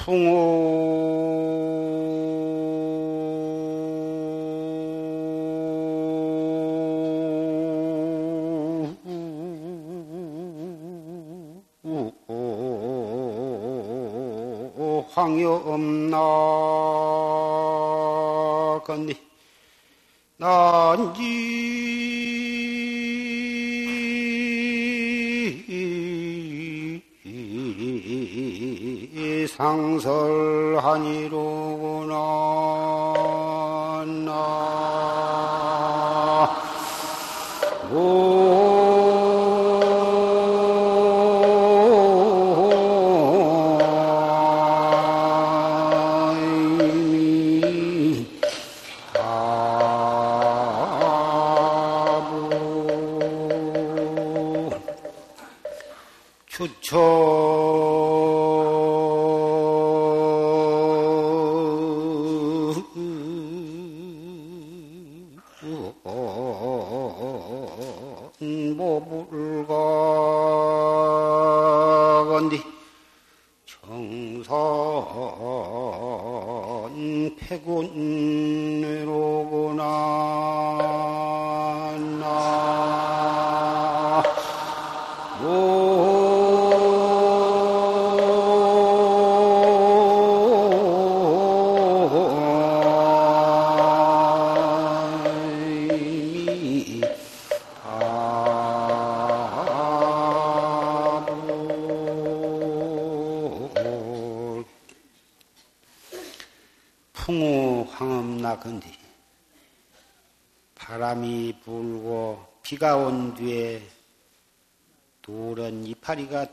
[0.00, 0.40] 풍
[15.12, 16.30] 황여엄나건니.
[20.38, 21.69] 난지
[29.60, 31.59] 상설하니로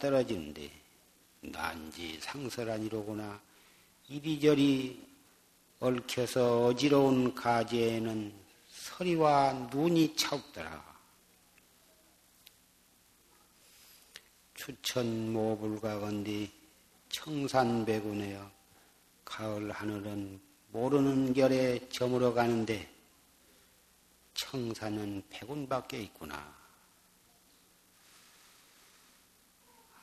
[0.08, 0.72] 떨어지는데
[1.42, 3.42] 난지 상설아니로구나
[4.08, 5.06] 이리저리
[5.82, 8.34] 얽혀서 어지러운 가지에는
[8.70, 10.98] 서리와 눈이 차옵더라.
[14.56, 16.52] 추천 모불가건디
[17.10, 18.50] 청산배군에요.
[19.26, 20.40] 가을 하늘은
[20.72, 22.90] 모르는 결에 저물어 가는데
[24.34, 26.67] 청산은 백운밖에 있구나.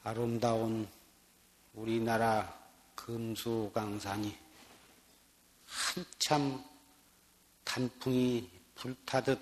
[0.06, 0.86] 아름다운
[1.72, 2.54] 우리나라
[2.94, 4.36] 금수강산이
[5.66, 6.62] 한참
[7.64, 9.40] 단풍이 불타듯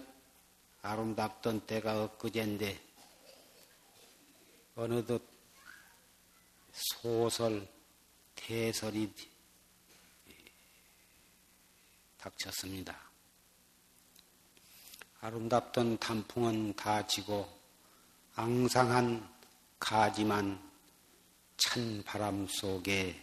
[0.83, 2.81] 아름답던 때가 엊그제인데
[4.77, 5.21] 어느덧
[6.71, 7.69] 소설,
[8.37, 9.13] 대설이
[12.19, 12.97] 닥쳤습니다.
[15.23, 17.49] 아름답던 단풍은 다 지고
[18.37, 19.29] 앙상한
[19.83, 20.63] 가지만
[21.57, 23.21] 찬 바람 속에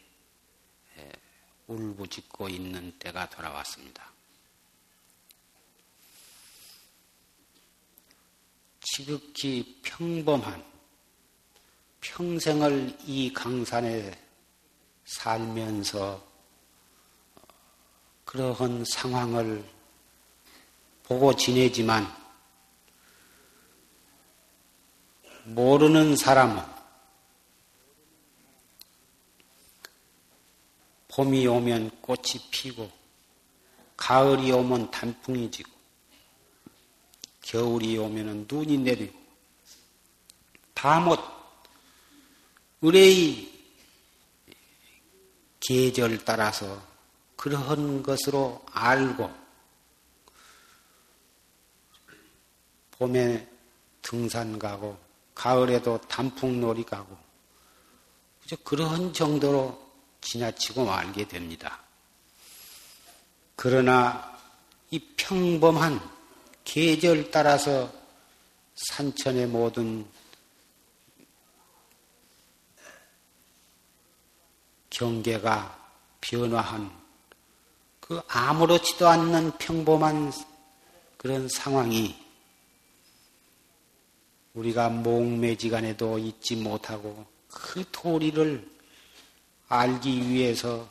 [1.67, 4.11] 울부짖고 있는 때가 돌아왔습니다.
[8.81, 10.61] 지극히 평범한
[12.01, 14.11] 평생을 이 강산에
[15.05, 16.21] 살면서
[18.25, 19.63] 그러한 상황을
[21.03, 22.18] 보고 지내지만
[25.49, 26.63] 모르는 사람은
[31.07, 32.91] 봄이 오면 꽃이 피고
[33.97, 35.71] 가을이 오면 단풍이 지고
[37.41, 39.17] 겨울이 오면 눈이 내리고
[40.75, 41.19] 다못
[42.81, 43.51] 의뢰의
[45.59, 46.81] 계절 따라서
[47.35, 49.29] 그러한 것으로 알고
[52.91, 53.47] 봄에
[54.03, 55.08] 등산 가고
[55.39, 57.17] 가을에도 단풍놀이 가고
[58.41, 61.79] 그저 그런 정도로 지나치고 말게 됩니다.
[63.55, 64.37] 그러나
[64.91, 66.01] 이 평범한
[66.65, 67.89] 계절 따라서
[68.75, 70.05] 산천의 모든
[74.89, 76.91] 경계가 변화한
[78.01, 80.33] 그 아무렇지도 않는 평범한
[81.17, 82.28] 그런 상황이
[84.59, 88.69] 우리가 목매지간에도 잊지 못하고 그 도리를
[89.69, 90.89] 알기 위해서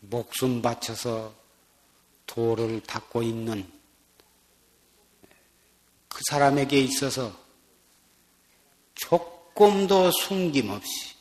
[0.00, 1.34] 목숨 바쳐서
[2.26, 3.66] 도를 닦고 있는
[6.08, 7.34] 그 사람에게 있어서
[8.94, 11.14] 조금도 숨김없이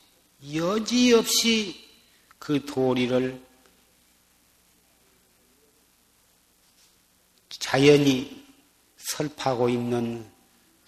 [0.54, 1.90] 여지없이
[2.38, 3.42] 그 도리를
[7.48, 8.43] 자연히
[9.14, 10.28] 설파하고 있는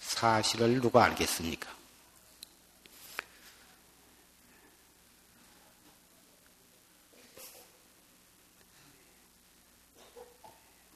[0.00, 1.74] 사실을 누가 알겠습니까?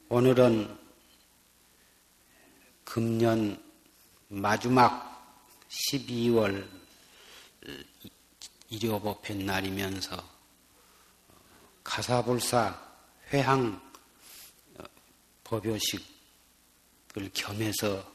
[0.09, 0.77] 오늘은
[2.85, 3.63] 금년
[4.27, 6.69] 마지막 12월
[8.71, 10.21] 일요법회 날이면서
[11.85, 12.77] 가사불사
[13.33, 13.81] 회항
[15.45, 16.20] 법요식
[17.17, 18.15] 을 겸해서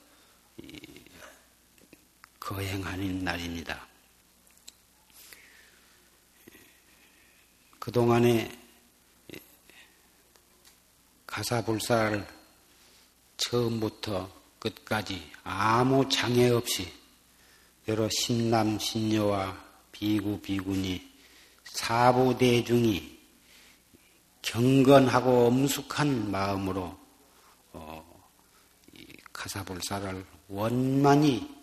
[2.39, 3.85] 거행하는 날입니다.
[7.77, 8.57] 그동안에
[11.27, 12.25] 가사불사를
[13.35, 16.89] 처음부터 끝까지 아무 장애 없이
[17.89, 21.05] 여러 신남 신녀와 비구 비구니
[21.65, 23.19] 사부 대중이
[24.41, 26.97] 경건하고 엄숙한 마음으로
[27.73, 28.14] 어,
[29.35, 31.53] 가사불사를 원만히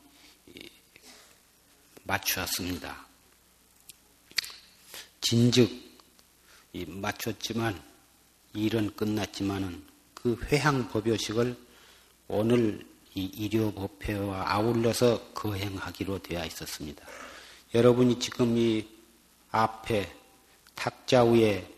[2.05, 3.07] 맞추었습니다.
[5.21, 5.71] 진즉
[6.87, 7.83] 맞췄지만
[8.55, 9.83] 일은 끝났지만은
[10.15, 11.57] 그 회향 법요식을
[12.29, 17.07] 오늘 이 일요 법회와 아울러서 거행하기로 되어 있었습니다.
[17.75, 18.87] 여러분이 지금 이
[19.51, 20.15] 앞에
[20.75, 21.69] 탁자 위에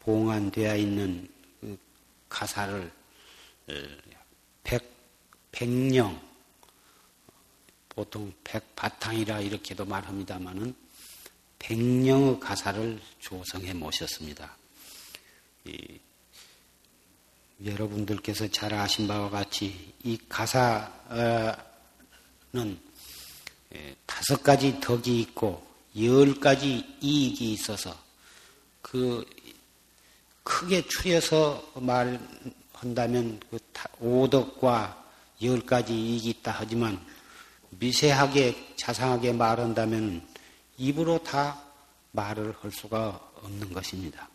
[0.00, 1.28] 봉안되어 있는
[1.60, 1.78] 그
[2.28, 2.92] 가사를
[4.62, 4.93] 백,
[5.54, 6.20] 백령,
[7.88, 10.74] 보통 백바탕이라 이렇게도 말합니다마는
[11.60, 14.56] 백령의 가사를 조성해 모셨습니다.
[15.66, 16.00] 이,
[17.64, 21.56] 여러분들께서 잘 아신 바와 같이 이 가사는
[24.06, 25.64] 다섯 가지 덕이 있고
[25.96, 27.96] 열 가지 이익이 있어서
[28.82, 29.24] 그
[30.42, 33.58] 크게 추려서 말한다면 그
[34.00, 35.03] 오덕과
[35.42, 37.00] 열 가지 이익이 있다 하지만
[37.70, 40.26] 미세하게 자상하게 말한다면
[40.78, 41.60] 입으로 다
[42.12, 44.28] 말을 할 수가 없는 것입니다.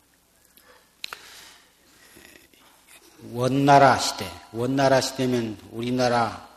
[3.32, 6.48] 원나라 시대, 원나라 시대면 우리나라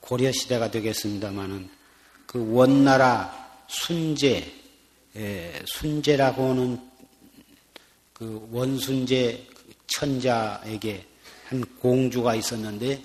[0.00, 1.70] 고려 시대가 되겠습니다만은
[2.26, 4.52] 그 원나라 순제,
[5.16, 6.80] 예, 순제라고 하는
[8.12, 9.46] 그 원순제
[9.86, 11.06] 천자에게
[11.46, 13.00] 한 공주가 있었는데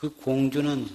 [0.00, 0.88] 그 공주는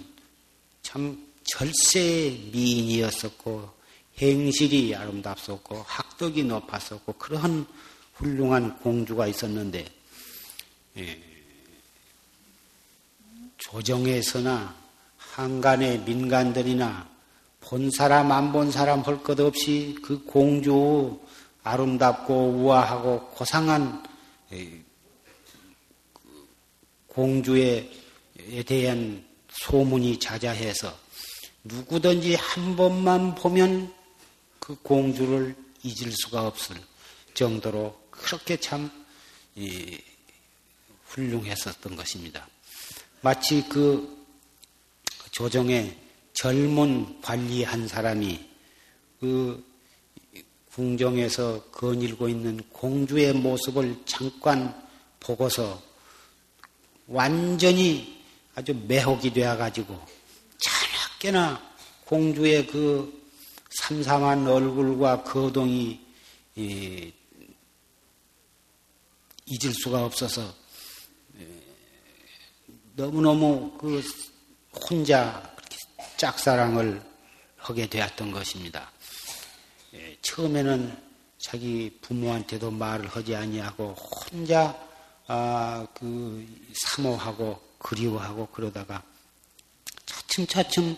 [0.81, 3.69] 참 절세 미인이었었고
[4.17, 7.67] 행실이 아름답었고 학덕이 높았었고 그러한
[8.15, 9.85] 훌륭한 공주가 있었는데
[10.97, 11.21] 예,
[13.59, 14.75] 조정에서나
[15.17, 17.07] 한간의 민간들이나
[17.59, 21.19] 본 사람 안 본 사람 할 것 없이 그 공주
[21.61, 24.03] 아름답고 우아하고 고상한
[27.05, 28.04] 공주에
[28.65, 30.97] 대한 소문이 자자해서
[31.63, 33.93] 누구든지 한 번만 보면
[34.59, 36.75] 그 공주를 잊을 수가 없을
[37.33, 38.89] 정도로 그렇게 참
[41.05, 42.47] 훌륭했었던 것입니다.
[43.21, 44.25] 마치 그
[45.31, 45.97] 조정에
[46.33, 48.49] 젊은 관리 한 사람이
[49.19, 49.63] 그
[50.73, 54.87] 궁정에서 거닐고 있는 공주의 모습을 잠깐
[55.19, 55.81] 보고서
[57.07, 58.14] 완전히
[58.55, 59.99] 아주 매혹이 되어가지고
[60.57, 61.61] 자나깨나
[62.05, 63.25] 공주의 그
[63.81, 65.99] 삼삼한 얼굴과 거동이
[66.55, 67.03] 잊을
[69.83, 70.53] 수가 없어서
[72.93, 74.01] 너무너무 그
[74.89, 75.53] 혼자
[76.15, 77.03] 짝사랑을
[77.57, 78.89] 하게 되었던 것입니다.
[79.93, 80.97] 예, 처음에는
[81.37, 84.75] 자기 부모한테도 말을 하지 아니하고 혼자
[85.27, 89.03] 아, 그 사모하고 그리워하고 그러다가
[90.07, 90.97] 차츰차츰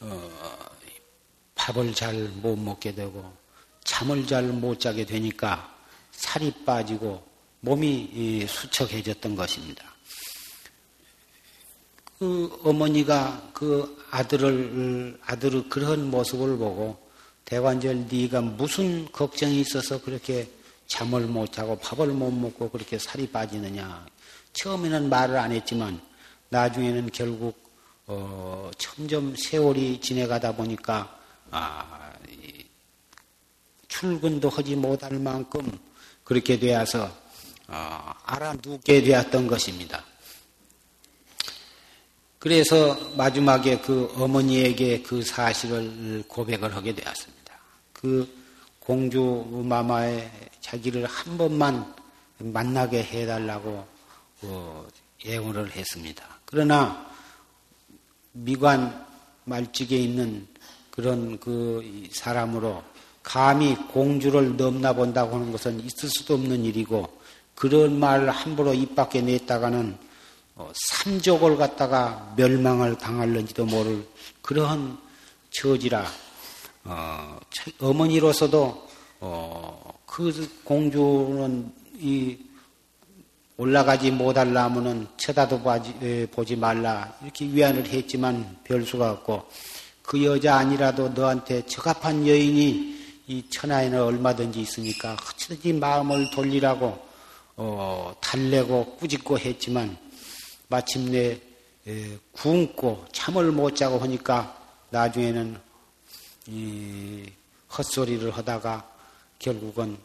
[0.00, 0.30] 어,
[1.56, 3.32] 밥을 잘 못 먹게 되고
[3.82, 5.76] 잠을 잘 못 자게 되니까
[6.12, 7.26] 살이 빠지고
[7.60, 9.84] 몸이 수척해졌던 것입니다.
[12.18, 17.10] 그 어머니가 그 아들을 아들의 그런 모습을 보고
[17.44, 20.48] 대관절 네가 무슨 걱정이 있어서 그렇게
[20.86, 24.06] 잠을 못 자고 밥을 못 먹고 그렇게 살이 빠지느냐.
[24.52, 26.00] 처음에는 말을 안 했지만
[26.52, 27.60] 나중에는 결국
[28.06, 31.18] 어, 점점 세월이 지내가다 보니까
[31.50, 32.12] 아,
[33.88, 35.78] 출근도 하지 못할 만큼
[36.22, 37.10] 그렇게 되어서
[37.68, 40.04] 어, 알아두게 되었던 것입니다.
[42.38, 47.54] 그래서 마지막에 그 어머니에게 그 사실을 고백을 하게 되었습니다.
[47.94, 48.28] 그
[48.78, 50.30] 공주 마마의
[50.60, 51.94] 자기를 한 번만
[52.38, 53.86] 만나게 해달라고
[54.42, 54.86] 어,
[55.24, 56.41] 예언을 했습니다.
[56.52, 57.10] 그러나
[58.32, 59.06] 미관
[59.44, 60.46] 말직에 있는
[60.90, 61.82] 그런 그
[62.12, 62.82] 사람으로
[63.22, 67.08] 감히 공주를 넘나 본다고 하는 것은 있을 수도 없는 일이고
[67.54, 69.96] 그런 말을 함부로 입 밖에 냈다가는
[70.56, 74.06] 어, 삼족을 갖다가 멸망을 당할는지도 모를
[74.42, 74.98] 그러한
[75.52, 76.04] 처지라
[76.84, 77.40] 어,
[77.80, 78.88] 어머니로서도
[79.20, 82.36] 어, 그 공주는 이
[83.56, 85.62] 올라가지 못하려면은 쳐다도
[86.30, 87.12] 보지 말라.
[87.22, 89.48] 이렇게 위안을 했지만 별 수가 없고.
[90.02, 92.92] 그 여자 아니라도 너한테 적합한 여인이
[93.28, 97.06] 이 천하에는 얼마든지 있으니까 어찌든지 마음을 돌리라고
[97.56, 99.96] 어, 달래고 꾸짖고 했지만
[100.68, 101.38] 마침내
[101.86, 104.58] 에, 굶고 잠을 못 자고 하니까
[104.90, 105.58] 나중에는
[106.48, 107.24] 이
[107.76, 108.88] 헛소리를 하다가
[109.38, 109.96] 결국은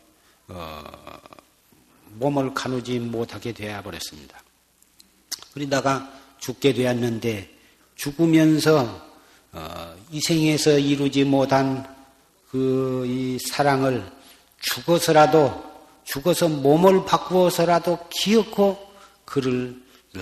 [0.48, 0.84] 어,
[2.14, 4.42] 몸을 가누지 못하게 되어 버렸습니다.
[5.54, 7.50] 그러다가 죽게 되었는데
[7.96, 9.08] 죽으면서
[9.52, 11.98] 어, 이 생에서 이루지 못한
[12.50, 14.10] 그 이 사랑을
[14.62, 15.64] 죽어서라도
[16.04, 18.78] 죽어서 몸을 바꾸어서라도 기억고
[19.26, 19.84] 그를
[20.16, 20.22] 어,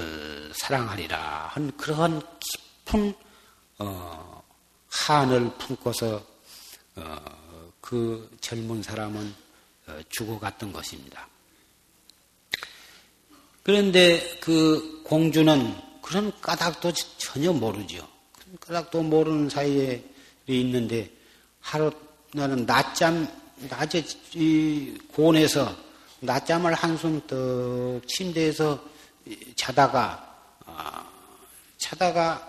[0.53, 3.13] 사랑하리라 한 그러한 깊은
[3.79, 4.43] 어,
[4.89, 6.21] 한을 품고서
[6.95, 9.35] 어, 그 젊은 사람은
[9.87, 11.27] 어, 죽어갔던 것입니다.
[13.65, 18.07] 그런데 그 공주는 그런 까닭도 전혀 모르죠.
[18.37, 20.03] 그런 까닭도 모르는 사이에
[20.45, 21.09] 있는데
[21.61, 21.91] 하루
[22.31, 23.27] 나는 낮잠
[23.67, 24.03] 낮에
[25.11, 25.75] 고원에서
[26.19, 28.79] 낮잠을 한숨 떡 침대에서
[29.55, 31.03] 자다가 아,
[31.79, 32.47] 자다가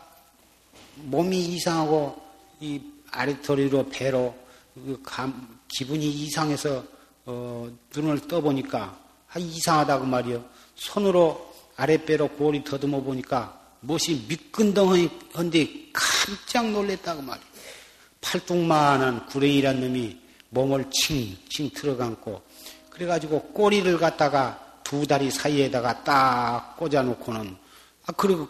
[0.96, 2.14] 몸이 이상하고
[2.60, 2.78] 이
[3.10, 4.36] 아래토리로 배로
[4.74, 6.84] 그 감, 기분이 이상해서
[7.24, 8.98] 어, 눈을 떠보니까
[9.32, 10.55] 아, 이상하다고 말이요.
[10.76, 17.44] 손으로 아랫배로 골이 더듬어 보니까 무엇이 미끈덩한데 깜짝 놀랐다고 말이요.
[18.20, 20.18] 팔뚝만한 구레이란 놈이
[20.50, 22.42] 몸을 칭칭 들어감고
[22.90, 27.56] 그래가지고 꼬리를 갖다가 두 다리 사이에다가 딱 꽂아놓고는
[28.06, 28.48] 아 그리고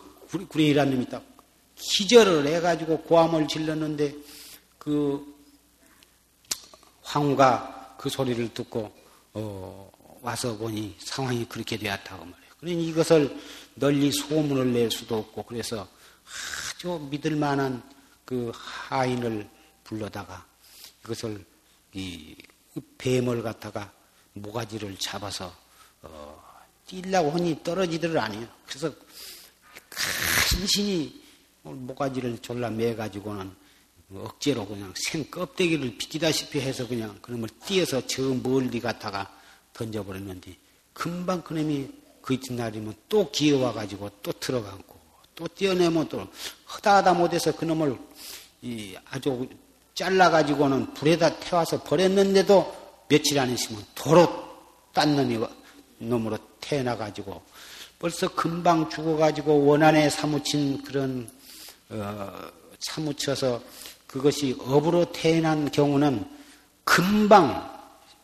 [0.49, 1.23] 구레이란 놈이 딱
[1.77, 4.15] 기절을 해가지고 고함을 질렀는데
[4.79, 5.35] 그
[7.03, 8.93] 황후가 그 소리를 듣고
[9.35, 9.91] 어,
[10.27, 12.51] 와서 보니 상황이 그렇게 되었다고 말해요.
[12.59, 13.41] 그러니 이것을
[13.77, 15.87] 널리 소문을 낼 수도 없고 그래서
[16.75, 17.81] 아주 믿을 만한
[18.25, 19.49] 그 하인을
[19.85, 20.45] 불러다가
[21.05, 21.45] 이것을
[21.93, 22.35] 이
[22.99, 23.93] 뱀을 갖다가
[24.33, 25.55] 모가지를 잡아서
[26.03, 26.43] 어,
[26.89, 28.49] 뛰려고 하니 떨어지들 아니에요.
[28.67, 28.93] 그래서
[29.89, 31.23] 간신히
[31.63, 33.55] 모가지를 졸라 매가지고는
[34.13, 39.36] 억지로 그냥 생 껍데기를 비키다시피 해서 그냥 그놈을 띄어서 저 멀리 갔다가
[39.77, 40.57] 던져버렸는데
[40.95, 41.89] 금방 그놈이
[42.23, 44.97] 그 이튿날이면 또 기어와가지고 또 들어가고
[45.35, 46.27] 또 떼어내면 또
[46.73, 47.97] 허다하다 못해서 그놈을
[49.11, 49.49] 아주
[49.95, 54.29] 잘라가지고는 불에다 태워서 버렸는데도 며칠 안 있으면 도로
[54.93, 55.15] 딴
[55.99, 57.43] 놈으로 태어나가지고
[57.99, 61.31] 벌써 금방 죽어가지고 원한에 사무친 그런
[61.89, 62.33] 어,
[62.81, 63.63] 사무쳐서
[64.07, 66.29] 그것이 업으로 태어난 경우는
[66.85, 67.76] 금방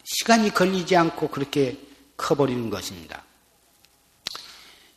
[0.05, 1.79] 시간이 걸리지 않고 그렇게
[2.17, 3.23] 커버리는 것입니다.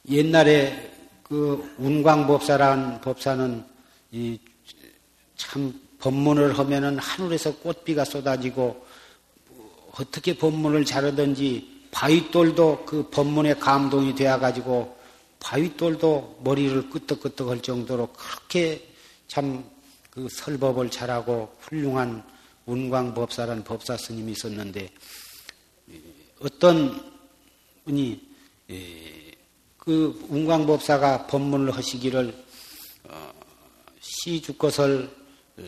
[0.09, 0.91] 옛날에
[1.23, 3.65] 그 운광법사란 법사는
[5.35, 8.85] 참 법문을 하면은 하늘에서 꽃비가 쏟아지고
[9.99, 14.95] 어떻게 법문을 잘하든지 바윗돌도 그 법문에 감동이 되어가지고
[15.39, 18.87] 바윗돌도 머리를 끄덕끄덕 할 정도로 그렇게
[19.27, 19.75] 참
[20.15, 22.23] 그 설법을 잘하고 훌륭한
[22.65, 24.89] 운광법사란 법사 스님이 있었는데
[26.39, 27.13] 어떤
[27.83, 28.21] 분이
[29.77, 32.43] 그 운광법사가 법문을 하시기를
[33.03, 33.33] 어,
[33.99, 35.15] 시주것을
[35.57, 35.63] 어,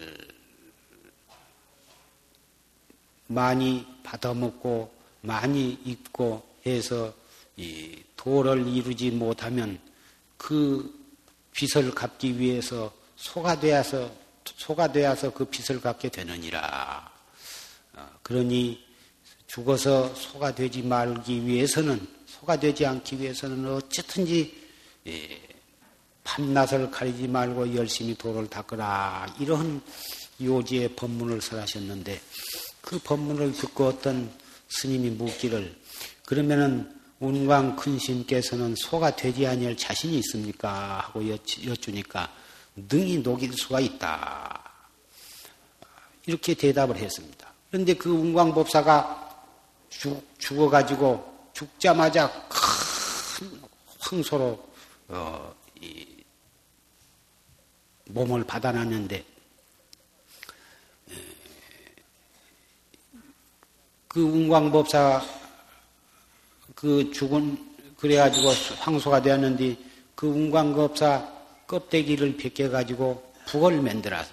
[3.27, 7.13] 많이 받아먹고 많이 입고 해서
[7.57, 9.79] 이 도를 이루지 못하면
[10.35, 10.91] 그
[11.51, 14.11] 빚을 갚기 위해서 소가 되어서
[14.57, 17.09] 소가 되어서 그 빚을 갚게 되느니라.
[17.93, 18.83] 어, 그러니
[19.45, 24.67] 죽어서 소가 되지 말기 위해서는 소가 되지 않기 위해서는 어쨌든지
[26.23, 29.81] 밤낮을 가리지 말고 열심히 도를 닦으라 이런
[30.41, 32.19] 요지의 법문을 설하셨는데
[32.81, 34.29] 그 법문을 듣고 어떤
[34.67, 35.73] 스님이 묻기를
[36.25, 40.99] 그러면은 운광 큰 스님께서는 소가 되지 아니할 자신이 있습니까?
[40.99, 42.31] 하고 여쭈니까
[42.89, 44.63] 능히 녹일 수가 있다.
[46.25, 47.51] 이렇게 대답을 했습니다.
[47.71, 49.45] 그런데 그 운광법사가
[49.89, 53.61] 죽, 죽어가지고 죽자마자 큰
[53.99, 54.67] 황소로
[55.09, 55.55] 어,
[58.05, 59.25] 몸을 받아놨는데
[64.07, 65.21] 그 운광법사
[66.75, 69.77] 그 죽은 그래가지고 황소가 되었는데
[70.15, 71.36] 그 운광겁사
[71.67, 74.29] 껍데기를 벗겨가지고 북을 만들어서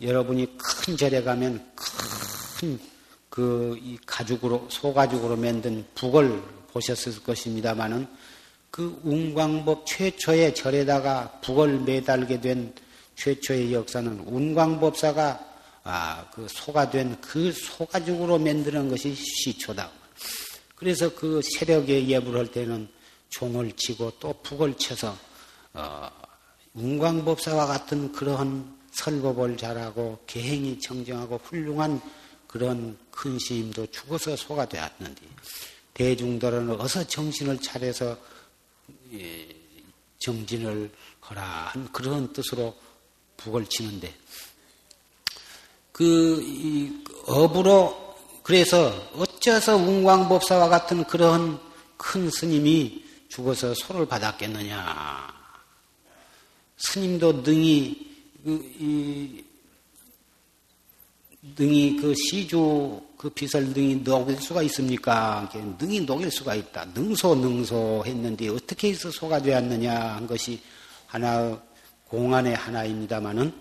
[0.00, 1.70] 여러분이 큰 절에 가면
[3.30, 8.08] 큰그 가죽으로 소가죽으로 만든 북을 보셨을 것입니다만은
[8.70, 12.74] 그 운광법 최초의 절에다가 북을 매달게 된
[13.16, 15.46] 최초의 역사는 운광법사가
[15.84, 19.90] 아, 그 소가 된 그 소가죽으로 만드는 것이 시초다.
[20.74, 22.88] 그래서 그 새벽에 예불 할 때는
[23.30, 25.16] 종을 치고 또 북을 쳐서
[25.72, 26.10] 어,
[26.78, 32.00] 운광법사와 같은 그러한 설법을 잘하고 계행이 청정하고 훌륭한
[32.46, 35.22] 그런 큰 시임도 죽어서 소가 되었는데
[35.94, 38.16] 대중들은 어서 정신을 차려서
[39.12, 39.48] 예,
[40.18, 42.74] 정진을 하라 한 그런 뜻으로
[43.36, 44.14] 북을 치는데
[45.92, 51.60] 그 업으로 그래서 어째서 운광법사와 같은 그런
[51.98, 55.37] 큰 스님이 죽어서 소를 받았겠느냐.
[56.78, 58.06] 스님도 능히
[58.44, 59.44] 그, 이,
[61.56, 65.50] 능히 그 시주 그 빚을 능히 녹일 수가 있습니까?
[65.78, 66.86] 능히 녹일 수가 있다.
[66.94, 70.60] 능소 능소 했는데 어떻게 해서 소가 되었느냐 한 것이
[71.06, 71.60] 하나
[72.06, 73.52] 공안의 하나입니다마는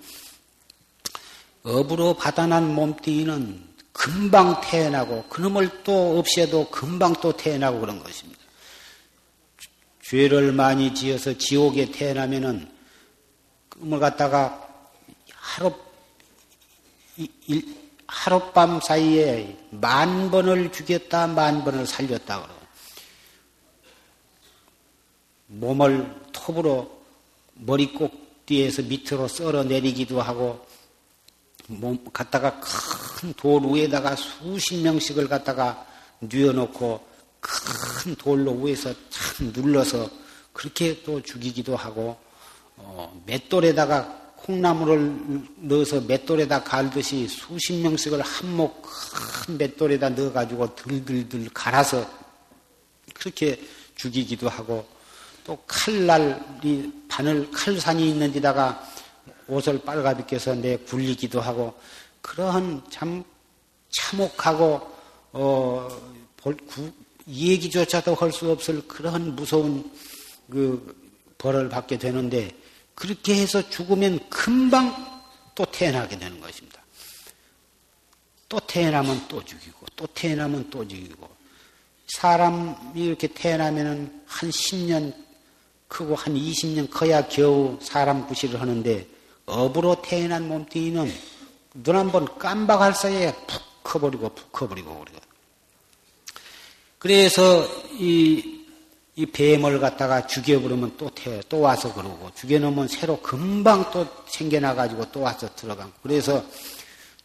[1.64, 8.40] 업으로 받아난 몸뚱이는 금방 태어나고 그놈을 또 없애도 금방 또 태어나고 그런 것입니다.
[10.04, 12.77] 죄를 많이 지어서 지옥에 태어나면은
[13.80, 14.68] 그걸 갖다가
[15.34, 15.74] 하루
[17.18, 17.76] 일,
[18.08, 22.62] 하룻밤 사이에 만 번을 죽였다 만 번을 살렸다 그러고
[25.48, 27.02] 몸을 톱으로
[27.54, 30.66] 머리 꼭 뒤에서 밑으로 썰어 내리기도 하고
[31.68, 32.98] 몸 갖다가 큰
[33.36, 35.86] 돌 위에다가 수십 명씩을 갖다가
[36.20, 37.08] 뉘어놓고
[37.40, 40.10] 큰 돌로 위에서 참 눌러서
[40.54, 42.18] 그렇게 또 죽이기도 하고
[42.78, 52.10] 어, 맷돌에다가 콩나물을 넣어서 맷돌에다 갈듯이 수십 명씩을 한몫 큰 맷돌에다 넣어가지고 들들들 갈아서
[53.14, 53.60] 그렇게
[53.96, 54.88] 죽이기도 하고
[55.44, 58.82] 또 칼날이 바늘 칼산이 있는 데다가
[59.48, 61.74] 옷을 빨가벗겨서 내 굴리기도 하고
[62.22, 63.24] 그러한 참
[63.90, 64.98] 참혹하고
[65.32, 65.88] 어,
[66.38, 66.92] 볼, 구,
[67.28, 69.90] 얘기조차도 할 수 없을 그러한 무서운
[70.50, 70.96] 그
[71.38, 72.56] 벌을 받게 되는데
[72.98, 75.22] 그렇게 해서 죽으면 금방
[75.54, 76.82] 또 태어나게 되는 것입니다.
[78.50, 81.30] 또 태어나면 또 죽이고 또 태어나면 또 죽이고
[82.08, 85.14] 사람이 이렇게 태어나면은 한 10년
[85.88, 89.08] 크고 한 20년 커야 겨우 사람 구실을 하는데
[89.46, 91.14] 업으로 태어난 몸뚱이는
[91.76, 95.06] 눈 한 번 깜박할 사이에 푹 커버리고 푹 커버리고.
[96.98, 97.64] 그래서
[98.00, 98.57] 이,
[99.20, 105.22] 이 뱀을 갖다가 죽여버리면 또 태, 또 와서 그러고 죽여놓으면 새로 금방 또 생겨나가지고 또
[105.22, 105.92] 와서 들어가고.
[106.04, 106.46] 그래서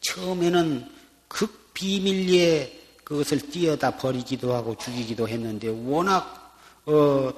[0.01, 0.89] 처음에는
[1.29, 7.31] 극 비밀리에 그것을 띄어다 버리기도 하고 죽이기도 했는데 워낙 어,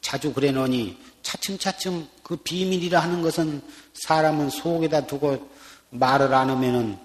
[0.00, 3.60] 자주 그래 놓으니 차츰차츰 그 비밀이라 하는 것은
[3.94, 5.50] 사람은 속에다 두고
[5.90, 6.96] 말을 안 하면은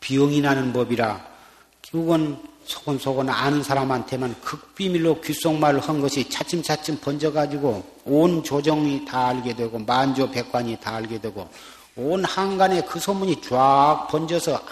[0.00, 1.24] 비용이 나는 법이라.
[1.82, 2.36] 결국은
[2.72, 10.30] 소곤소곤 아는 사람한테만 극비밀로 귓속말을 한 것이 차츰차츰 번져가지고 온 조정이 다 알게 되고 만조
[10.30, 11.48] 백관이 다 알게 되고
[11.96, 14.62] 온 한간에 그 소문이 쫙 번져서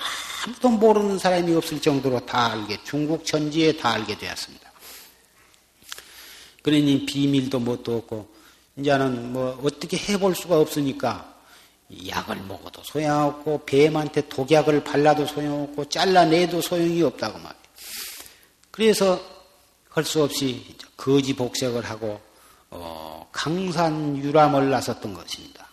[0.45, 4.71] 아무도 모르는 사람이 없을 정도로 다 알게 중국 전지에 다 알게 되었습니다.
[6.63, 8.29] 그러니 비밀도 뭣도 없고
[8.79, 11.35] 이제는 뭐 어떻게 해볼 수가 없으니까
[12.09, 17.60] 약을 먹어도 소용없고 뱀한테 독약을 발라도 소용없고 잘라내도 소용이 없다고 말이에요.
[18.71, 19.21] 그래서
[19.89, 22.21] 할 수 없이 거지 복색을 하고
[22.71, 25.67] 어, 강산 유람을 나섰던 것입니다.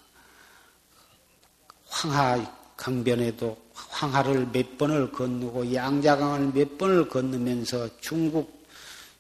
[1.88, 8.66] 황하 강변에도 황하를 몇 번을 건너고 양자강을 몇 번을 건너면서 중국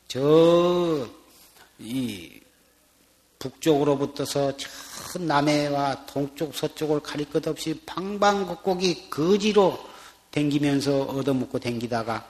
[0.07, 1.27] 저
[1.79, 2.39] 이
[3.39, 9.77] 북쪽으로부터서 저 남해와 동쪽 서쪽을 가릴 것 없이 방방곡곡이 거지로
[10.31, 12.27] 댕기면서 얻어먹고 댕기다가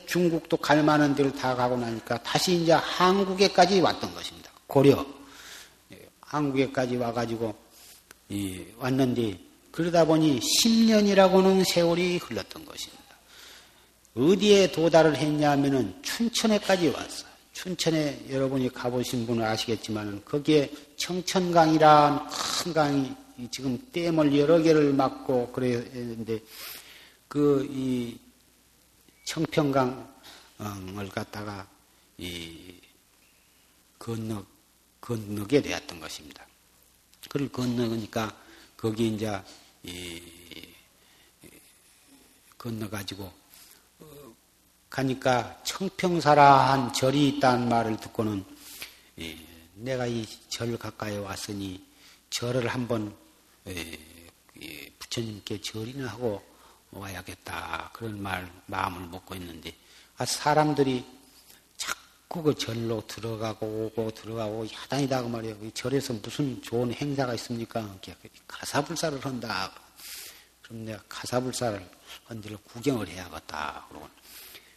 [0.00, 4.50] 중국도 갈 만한 데를 다 가고 나니까 다시 이제 한국에까지 왔던 것입니다.
[4.66, 5.04] 고려.
[5.92, 7.54] 예, 한국에까지 와가지고
[8.78, 9.38] 왔는데
[9.70, 13.04] 그러다 보니 10년이라고는 세월이 흘렀던 것입니다.
[14.16, 17.34] 어디에 도달을 했냐 하면은 춘천에까지 왔어요.
[17.52, 23.12] 춘천에 여러분이 가보신 분은 아시겠지만 거기에 청천강이란 큰 강이
[23.50, 26.40] 지금 댐을 여러 개를 막고 그랬는데
[27.28, 28.16] 그 이
[29.24, 31.66] 청평강을 갖다가
[32.18, 32.80] 이
[33.98, 34.44] 건너
[35.00, 36.46] 건너게 되었던 것입니다.
[37.28, 38.34] 그를 건너니까
[38.76, 39.40] 거기 이제
[39.82, 40.22] 이,
[42.56, 43.32] 건너 가지고
[43.98, 44.34] 어,
[44.88, 48.44] 가니까 청평사라한 절이 있다는 말을 듣고는
[49.18, 49.38] 예,
[49.74, 51.84] 내가 이 절 가까이 왔으니
[52.30, 53.12] 절을 한번
[53.66, 53.98] 예,
[54.62, 56.44] 예, 부처님께 절이나 하고
[56.94, 59.74] 와야겠다 그런 말 마음을 먹고 있는데
[60.16, 61.04] 아, 사람들이
[61.76, 65.70] 자꾸 그 절로 들어가고 오고 들어가고 야단이다 그 말이에요.
[65.72, 67.96] 절에서 무슨 좋은 행사가 있습니까?
[68.46, 69.72] 가사불사를 한다.
[70.62, 71.88] 그럼 내가 가사불사를
[72.24, 73.86] 한지를 구경을 해야겠다.
[73.88, 74.08] 그러고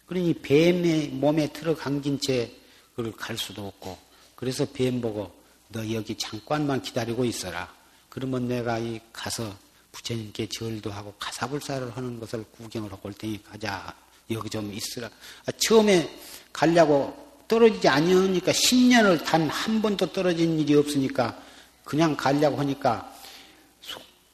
[0.07, 2.51] 그러니 뱀의 몸에 들어감긴 채
[2.95, 3.97] 그걸 갈 수도 없고
[4.35, 5.31] 그래서 뱀 보고
[5.69, 7.71] 너 여기 잠깐만 기다리고 있어라.
[8.09, 9.55] 그러면 내가 이 가서
[9.97, 13.93] 부처님께 절도 하고 가사불사를 하는 것을 구경을 하고 올 테니 가자.
[14.29, 15.09] 여기 좀 있으라.
[15.45, 16.09] 아, 처음에
[16.51, 17.15] 가려고
[17.47, 21.37] 떨어지지 아니하니까 10년을 단 한 번도 떨어진 일이 없으니까
[21.85, 23.13] 그냥 가려고 하니까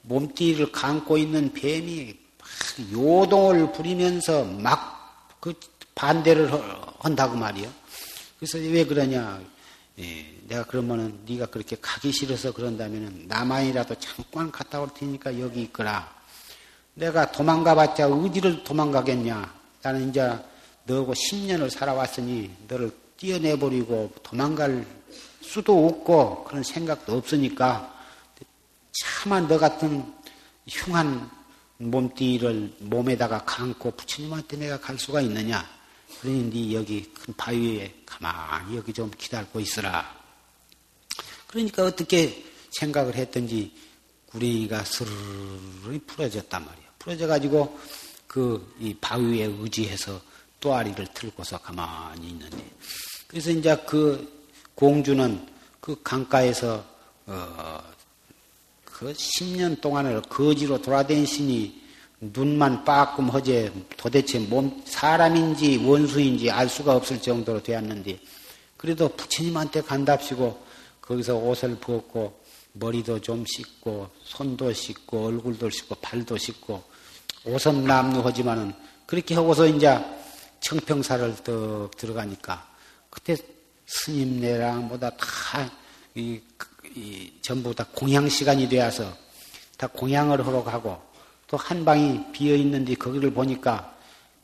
[0.02, 2.14] 몸띠를 감고 있는 뱀이
[2.92, 4.94] 요동을 부리면서 막
[5.44, 5.54] 그
[5.94, 6.50] 반대를
[7.00, 7.70] 한다고 말이요.
[8.40, 9.42] 그래서 왜 그러냐?
[10.00, 16.12] 예, 내가 그러면은 네가 그렇게 가기 싫어서 그런다면은 나만이라도 잠깐 갔다 올 테니까 여기 있거라.
[16.96, 19.54] 내가 도망가봤자 어디를 도망가겠냐?
[19.82, 20.22] 나는 이제
[20.86, 24.86] 너하고 10년을 살아왔으니 너를 띄어내버리고 도망갈
[25.42, 27.94] 수도 없고 그런 생각도 없으니까
[28.92, 30.04] 차마 너 같은
[30.68, 31.30] 흉한
[31.78, 35.68] 몸띠를 몸에다가 감고 부처님한테 내가 갈 수가 있느냐?
[36.22, 40.24] 그러니 네 여기 큰 바위에 가만히 여기 좀 기다리고 있으라.
[41.48, 43.72] 그러니까 어떻게 생각을 했든지
[44.28, 46.86] 구랭이가 스르르 풀어졌단 말이야.
[47.00, 47.80] 풀어져 가지고
[48.28, 50.20] 그 이 바위에 의지해서
[50.60, 52.72] 또아리를 틀고서 가만히 있는데
[53.28, 55.48] 그래서 이제 그 공주는
[55.80, 56.84] 그 강가에서
[57.28, 57.84] 어,
[58.84, 61.83] 그 10년 동안을 거지로 돌아다니시니
[62.32, 68.20] 눈만 빠끔 허제 도대체 몸 사람인지 원수인지 알 수가 없을 정도로 되었는데
[68.78, 70.64] 그래도 부처님한테 간답시고
[71.02, 72.42] 거기서 옷을 벗고
[72.74, 76.82] 머리도 좀 씻고 손도 씻고 얼굴도 씻고 발도 씻고
[77.46, 78.74] 옷은 남루하지만은
[79.06, 80.00] 그렇게 하고서 이제
[80.62, 82.66] 청평사를 더 들어가니까
[83.10, 83.36] 그때
[83.86, 85.70] 스님네랑 보다 다
[86.16, 86.40] 이,
[86.96, 89.14] 이, 전부 다 공양 시간이 되어서
[89.78, 91.13] 다 공양을 하러 가고
[91.54, 93.96] 또한 방이 비어 있는데 거기를 보니까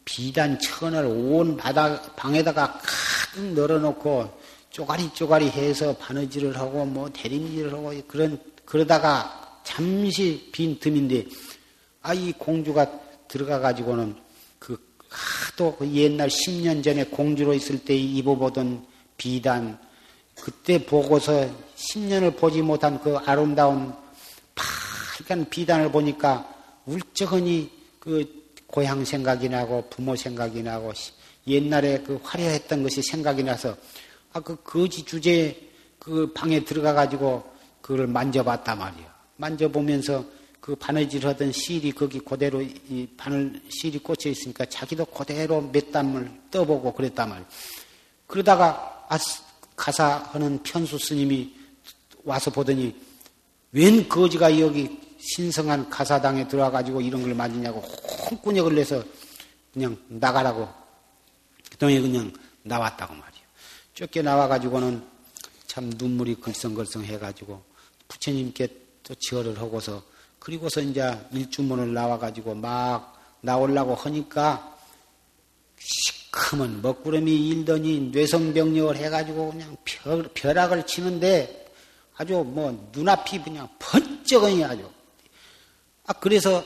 [0.05, 7.99] 비단 천을 온 바닥 방에다가 가득 널어놓고 쪼가리 쪼가리 해서 바느질을 하고 뭐 대림질을 하고
[8.07, 11.25] 그런 그러다가 잠시 빈 틈인데
[12.03, 12.87] 아 이 공주가
[13.27, 14.15] 들어가 가지고는
[14.59, 14.77] 그
[15.09, 18.85] 하도 그 옛날 10년 전에 공주로 있을 때 입어보던
[19.17, 19.79] 비단
[20.35, 23.91] 그때 보고서 10년을 보지 못한 그 아름다운
[24.53, 30.93] 빨간 비단을 보니까 울적하니 그 고향 생각이 나고 부모 생각이 나고
[31.47, 33.75] 옛날에 그 화려했던 것이 생각이 나서
[34.33, 37.43] 아 그 거지 주제 그 방에 들어가 가지고
[37.81, 39.19] 그걸 만져봤단 말이야.
[39.37, 40.23] 만져보면서
[40.61, 46.29] 그 바느질 하던 실이 거기 그대로 이 바늘 실이 꽂혀 있으니까 자기도 그대로 몇 담을
[46.51, 47.47] 떠보고 그랬단 말이야.
[48.27, 49.07] 그러다가
[49.75, 51.55] 가사하는 편수 스님이
[52.23, 52.93] 와서 보더니
[53.71, 54.99] 웬 거지가 여기
[55.35, 57.81] 신성한 가사당에 들어와가지고 이런 걸 맞으냐고
[58.29, 59.03] 홍꾸역을 내서
[59.73, 60.67] 그냥 나가라고
[61.69, 63.41] 그동안 그냥 나왔다고 말이요.
[63.93, 65.03] 쫓겨 나와가지고는
[65.67, 67.61] 참 눈물이 글썽글썽 해가지고
[68.07, 68.67] 부처님께
[69.03, 70.01] 또 지어를 하고서
[70.39, 74.77] 그리고서 이제 일주문을 나와가지고 막 나오려고 하니까
[75.77, 81.67] 시커먼 먹구름이 일더니 뇌성병력을 해가지고 그냥 벼, 벼락을 치는데
[82.15, 84.89] 아주 뭐 눈앞이 그냥 번쩍하니 아주.
[86.09, 86.65] 아, 그래서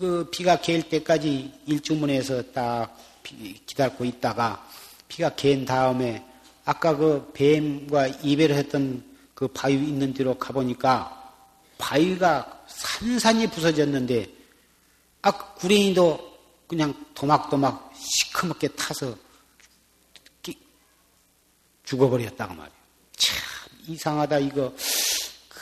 [0.00, 4.68] 그 비가 개일 때까지 일주문에서 딱 기다리고 있다가
[5.06, 6.26] 비가 개인 다음에
[6.64, 9.04] 아까 그 뱀과 이별을 했던
[9.36, 11.32] 그 바위 있는 데로 가보니까
[11.78, 14.28] 바위가 산산이 부서졌는데
[15.22, 19.16] 아, 구랭이도 그냥 도막도막 시커멓게 타서
[21.84, 22.80] 죽어버렸다고 말이에요.
[23.16, 23.38] 참
[23.86, 24.74] 이상하다 이거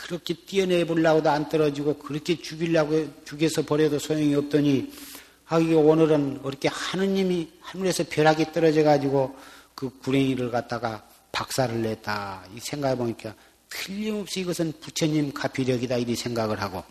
[0.08, 4.90] 그렇게 뛰어내 보려고도 안 떨어지고 그렇게 죽이려고 죽여서 버려도 소용이 없더니
[5.48, 9.36] 아 이게 오늘은 그렇게 하느님이 하늘에서 벼락이 떨어져 가지고
[9.74, 12.46] 그 구랭이를 갖다가 박살을 냈다.
[12.56, 13.34] 이 생각해 보니까
[13.68, 16.82] 틀림없이 이것은 부처님 가피력이다 이리 생각을 하고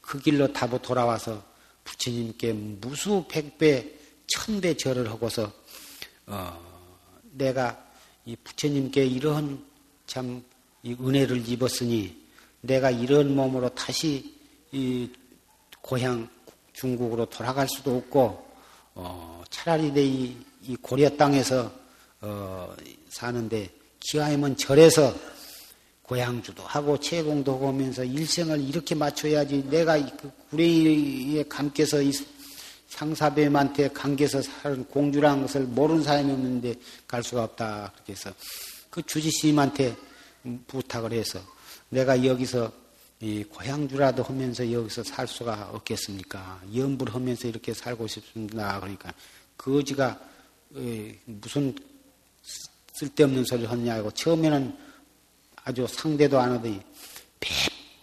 [0.00, 1.42] 그 길로 타고 돌아와서
[1.82, 5.52] 부처님께 무수 백배 천배 절을 하고서
[6.26, 6.92] 어,
[7.32, 7.84] 내가
[8.26, 9.66] 이 부처님께 이러한
[10.06, 10.44] 참
[10.94, 12.16] 은혜를 입었으니
[12.60, 14.34] 내가 이런 몸으로 다시
[14.72, 15.10] 이
[15.80, 16.28] 고향
[16.72, 18.46] 중국으로 돌아갈 수도 없고
[18.94, 21.72] 어, 차라리 내이 이 고려 땅에서
[22.20, 22.74] 어,
[23.08, 23.70] 사는데
[24.00, 25.14] 기왕이면 절에서
[26.02, 32.12] 고향주도 하고 채공도 하면서 일생을 이렇게 맞춰야지 내가 그 구레이에 감겨서 이
[32.88, 36.74] 상사배한테 감겨서 사는 공주라는 것을 모르는 사람이 없는데
[37.06, 37.92] 갈 수가 없다.
[37.94, 38.30] 그렇게 해서
[38.88, 39.94] 그 주지스님한테
[40.66, 41.40] 부탁을 해서
[41.88, 42.72] 내가 여기서
[43.20, 46.62] 이 고향주라도 하면서 여기서 살 수가 없겠습니까?
[46.74, 48.78] 연불 하면서 이렇게 살고 싶습니다.
[48.78, 49.12] 그러니까
[49.56, 50.20] 그 어지가
[51.24, 51.74] 무슨
[52.92, 54.76] 쓸데없는 소리를 하냐고 처음에는
[55.64, 56.80] 아주 상대도 안 하더니
[57.40, 57.50] 몇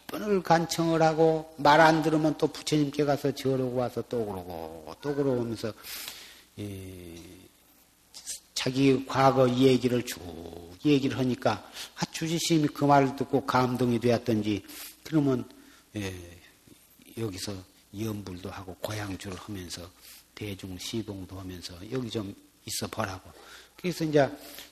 [0.07, 5.73] 번을 간청을 하고 말 안 들으면 또 부처님께 가서 저러고 와서 또 그러고 또 그러면서
[8.55, 10.19] 자기 과거 얘기를 쭉
[10.83, 14.63] 얘기를 하니까 아, 주지스님이 그 말을 듣고 감동이 되었던지
[15.03, 15.47] 그러면
[15.95, 16.13] 예,
[17.17, 17.53] 여기서
[17.97, 19.89] 연불도 하고 고향주를 하면서
[20.33, 23.31] 대중 시봉도 하면서 여기 좀 있어 보라고.
[23.77, 24.29] 그래서 이제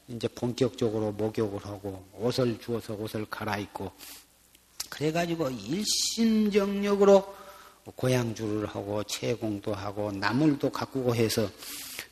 [0.07, 3.91] 이제 본격적으로 목욕을 하고 옷을 주어서 옷을 갈아입고
[4.89, 7.35] 그래가지고 일심정력으로
[7.95, 11.49] 고향주를 하고 채공도 하고 나물도 가꾸고 해서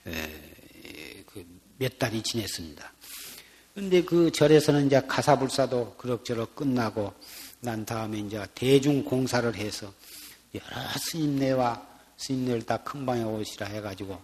[0.04, 0.61] 그
[1.82, 2.94] 몇 달이 지냈습니다.
[3.74, 7.12] 근데 그 절에서는 이제 가사불사도 그럭저럭 끝나고
[7.62, 9.92] 난 다음에 이제 대중 공사를 해서
[10.54, 11.84] 여러 스님네와
[12.18, 14.22] 스님네를 다 큰 방에 오시라 해가지고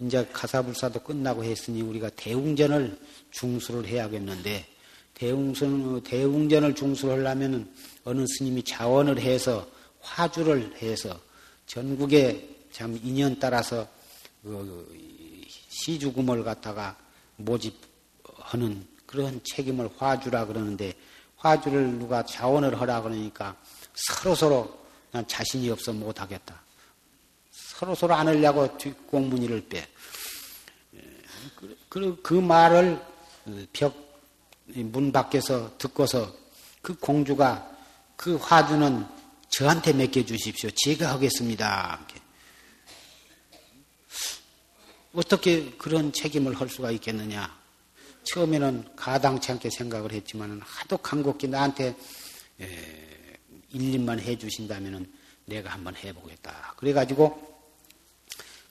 [0.00, 2.98] 이제 가사불사도 끝나고 했으니 우리가 대웅전을
[3.30, 4.66] 중수를 해야겠는데
[5.14, 7.72] 대웅선, 대웅전을 중수를 하려면
[8.04, 9.66] 어느 스님이 자원을 해서
[10.00, 11.18] 화주를 해서
[11.66, 13.88] 전국에 참 인연 따라서
[14.42, 15.09] 그
[15.84, 16.96] 시주금을 갖다가
[17.36, 20.94] 모집하는 그런 책임을 화주라 그러는데
[21.36, 23.56] 화주를 누가 자원을 하라 그러니까
[23.94, 26.60] 서로 서로 난 자신이 없어 못하겠다.
[27.50, 29.88] 서로 서로 안 하려고 뒷공문이를 빼.
[31.88, 33.00] 그, 그 말을
[33.72, 34.10] 벽
[34.74, 36.32] 문 밖에서 듣고서
[36.82, 37.68] 그 공주가
[38.16, 39.06] 그 화두는
[39.48, 40.70] 저한테 맡겨 주십시오.
[40.74, 42.00] 제가 하겠습니다.
[45.12, 47.58] 어떻게 그런 책임을 할 수가 있겠느냐?
[48.24, 51.96] 처음에는 가당치 않게 생각을 했지만 하도 간곡히 나한테
[53.72, 55.10] 일림만 해주신다면
[55.46, 56.74] 내가 한번 해보겠다.
[56.76, 57.50] 그래가지고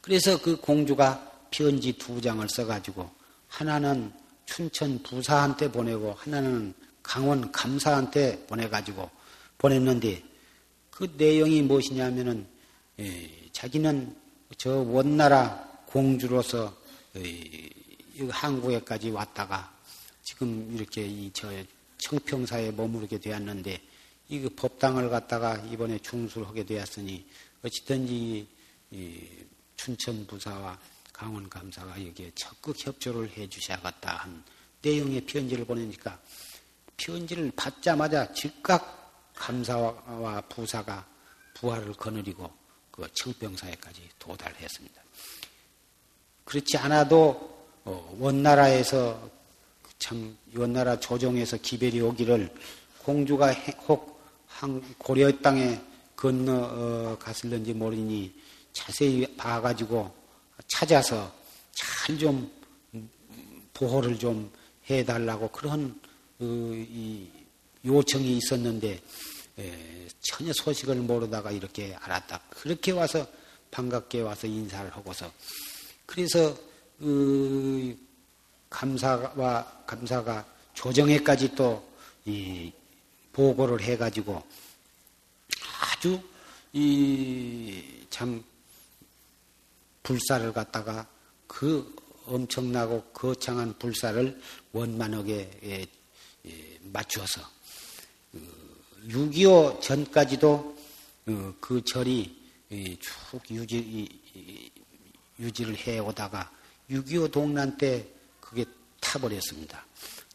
[0.01, 3.09] 그래서 그 공주가 편지 두 장을 써가지고
[3.47, 4.13] 하나는
[4.45, 6.73] 춘천 부사한테 보내고 하나는
[7.03, 9.09] 강원 감사한테 보내가지고
[9.57, 10.23] 보냈는데
[10.89, 12.47] 그 내용이 무엇이냐면은
[12.99, 14.15] 예, 자기는
[14.57, 16.75] 저 원나라 공주로서
[17.17, 17.69] 예,
[18.29, 19.73] 한국에까지 왔다가
[20.23, 21.49] 지금 이렇게 이 저
[21.99, 23.79] 청평사에 머무르게 되었는데
[24.29, 27.25] 이그 법당을 갖다가 이번에 중수를 하게 되었으니
[27.63, 28.47] 어찌든지
[29.75, 30.79] 춘천 부사와
[31.11, 34.43] 강원 감사가 여기에 적극 협조를 해 주셔야겠다 한
[34.81, 36.19] 내용의 편지를 보내니까
[36.95, 41.05] 편지를 받자마자 즉각 감사와 부사가
[41.55, 42.51] 부활을 거느리고
[42.91, 44.98] 그 청병사에까지 도달했습니다.
[46.49, 47.47] 그렇지 않아도
[47.85, 49.29] 어, 원나라에서
[49.99, 52.51] 참 원나라 조정에서 기별이 오기를
[53.03, 53.53] 공주가
[53.87, 54.19] 혹
[54.97, 55.79] 고려 땅에
[56.15, 58.33] 건너 어, 갔을는지 모르니
[58.73, 60.11] 자세히 봐가지고
[60.67, 61.31] 찾아서
[61.73, 62.51] 잘 좀
[63.75, 64.51] 보호를 좀
[64.89, 66.01] 해달라고 그런
[66.39, 67.29] 그
[67.85, 68.99] 요청이 있었는데
[70.21, 72.41] 전혀 소식을 모르다가 이렇게 알았다.
[72.49, 73.25] 그렇게 와서
[73.69, 75.31] 반갑게 와서 인사를 하고서
[76.09, 76.57] 그래서
[76.97, 77.95] 그
[78.69, 81.87] 감사와 감사가 조정회까지 또
[83.33, 84.41] 보고를 해가지고
[85.81, 86.19] 아주
[86.73, 88.43] 이 참
[90.03, 91.07] 불사를 갖다가
[91.47, 91.95] 그
[92.25, 94.41] 엄청나고 거창한 불사를
[94.73, 95.85] 원만하게 예,
[96.45, 97.41] 예, 맞추어서
[99.07, 100.77] 6.25그 전까지도
[101.27, 102.37] 어, 그 절이
[102.99, 104.09] 쭉 유지,
[105.39, 106.51] 유지를 해오다가
[106.89, 108.05] 6.25 동란 때
[108.39, 108.65] 그게
[108.99, 109.85] 타버렸습니다.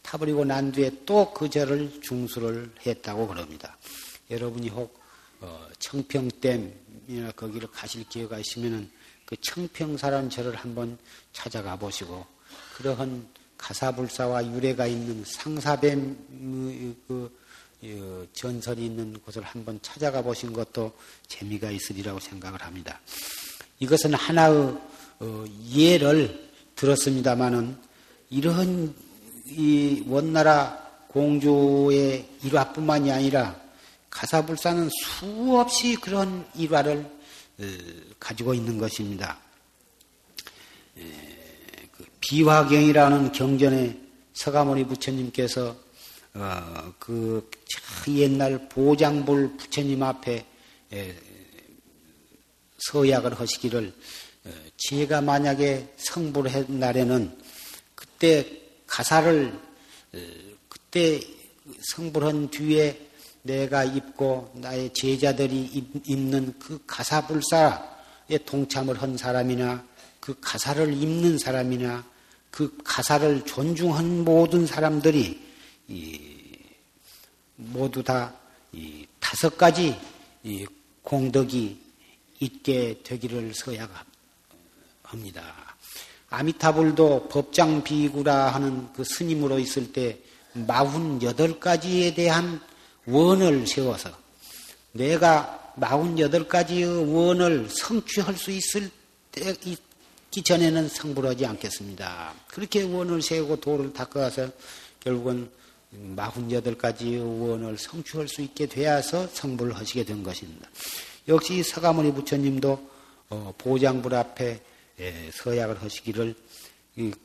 [0.01, 3.77] 타버리고 난 뒤에 또 그 절을 중수를 했다고 그럽니다.
[4.29, 4.97] 여러분이 혹
[5.41, 8.89] 어, 청평댐이나 거기를 가실 기회가 있으면은
[9.25, 10.97] 그 청평사라는 절을 한번
[11.33, 12.25] 찾아가 보시고
[12.77, 16.17] 그러한 가사불사와 유래가 있는 상사뱀
[17.07, 17.31] 그,
[17.81, 20.93] 그 전설이 있는 곳을 한번 찾아가 보신 것도
[21.27, 22.99] 재미가 있으리라고 생각을 합니다.
[23.79, 24.94] 이것은 하나의 어,
[25.75, 27.77] 예를 들었습니다마는
[28.29, 28.93] 이러한
[29.47, 33.55] 이 원나라 공주의 일화뿐만이 아니라
[34.09, 37.05] 가사불사는 수없이 그런 일화를
[37.57, 37.63] 어,
[38.19, 39.37] 가지고 있는 것입니다.
[40.95, 43.97] 그 비화경이라는 경전에
[44.33, 45.75] 서가모니 부처님께서
[46.33, 47.49] 어, 그
[48.09, 50.45] 옛날 보장불 부처님 앞에
[52.77, 53.91] 서약을 하시기를 어,
[54.77, 57.37] 제가 만약에 성불 한 날에는
[57.95, 58.45] 그때
[58.87, 59.59] 가사를
[60.69, 61.19] 그때
[61.93, 62.99] 성불한 뒤에
[63.41, 69.85] 내가 입고 나의 제자들이 입는 그 가사불사에 동참을 한 사람이나
[70.19, 72.05] 그 가사를 입는 사람이나
[72.49, 75.41] 그 가사를 존중한 모든 사람들이
[77.57, 78.33] 모두 다
[79.19, 79.99] 다섯 가지
[81.03, 81.77] 공덕이
[82.39, 84.14] 있게 되기를 서약합니다.
[86.29, 90.19] 아미타불도 법장 비구라 하는 그 스님으로 있을 때
[90.53, 92.59] 마흔여덟 가지에 대한
[93.05, 94.09] 원을 세워서
[94.93, 98.89] 내가 마흔여덟 가지의 원을 성취할 수 있을
[99.31, 102.33] 때 있기 전에는 성불하지 않겠습니다.
[102.47, 104.49] 그렇게 원을 세우고 도를 닦아서
[104.99, 105.49] 결국은
[105.91, 110.67] 마흔여덟 가지의 원을 성취할 수 있게 되어서 성불을 하시게 된 것입니다.
[111.27, 112.95] 역시 서가모니 부처님도
[113.29, 114.74] 어, 보장불 앞에 예,
[115.33, 116.35] 서약을 하시기를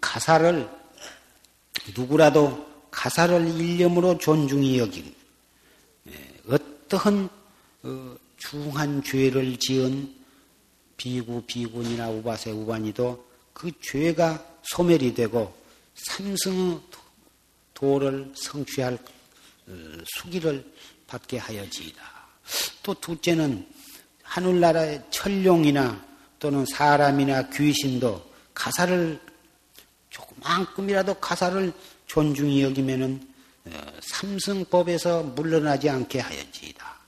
[0.00, 0.68] 가사를
[1.96, 5.14] 누구라도 가사를 일념으로 존중히 여긴
[6.08, 6.12] 예,
[6.48, 7.28] 어떠한
[7.82, 10.14] 어, 중한 죄를 지은
[10.96, 15.54] 비구 비구니나 우바새 우바이도 그 죄가 소멸이 되고
[15.94, 16.80] 삼승의
[17.74, 19.72] 도를 성취할 어,
[20.16, 20.70] 수기를
[21.06, 22.02] 받게 하여지이다.
[22.82, 23.66] 또 둘째는
[24.22, 26.09] 하늘나라의 천룡이나
[26.40, 29.20] 또는 사람이나 귀신도 가사를
[30.08, 31.72] 조금만큼이라도 가사를
[32.06, 33.28] 존중히 여기면은
[33.66, 36.98] 어, 삼승법에서 물러나지 않게 하여지이다.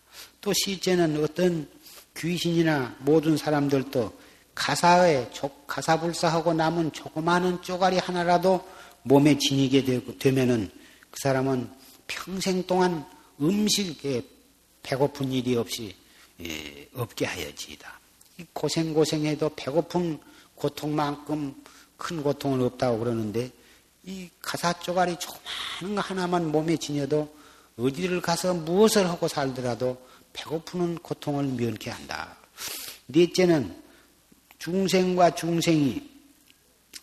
[0.40, 1.68] 또 셋째는 어떤
[2.16, 4.20] 귀신이나 모든 사람들도
[4.54, 5.30] 가사에
[5.66, 8.68] 가사불사하고 남은 조그마한 쪼가리 하나라도
[9.02, 10.70] 몸에 지니게 되면은
[11.10, 11.70] 그 사람은
[12.06, 13.04] 평생 동안
[13.40, 14.22] 음식에
[14.82, 15.96] 배고픈 일이 없이
[16.40, 18.01] 예, 없게 하여지이다.
[18.52, 20.18] 고생고생해도 배고픈
[20.54, 21.54] 고통만큼
[21.96, 23.50] 큰 고통은 없다고 그러는데
[24.04, 27.34] 이 가사 쪼가리 조그마한 거 하나만 몸에 지녀도
[27.78, 29.96] 어디를 가서 무엇을 하고 살더라도
[30.32, 32.36] 배고프는 고통을 면케 한다.
[33.06, 33.82] 넷째는
[34.58, 36.10] 중생과 중생이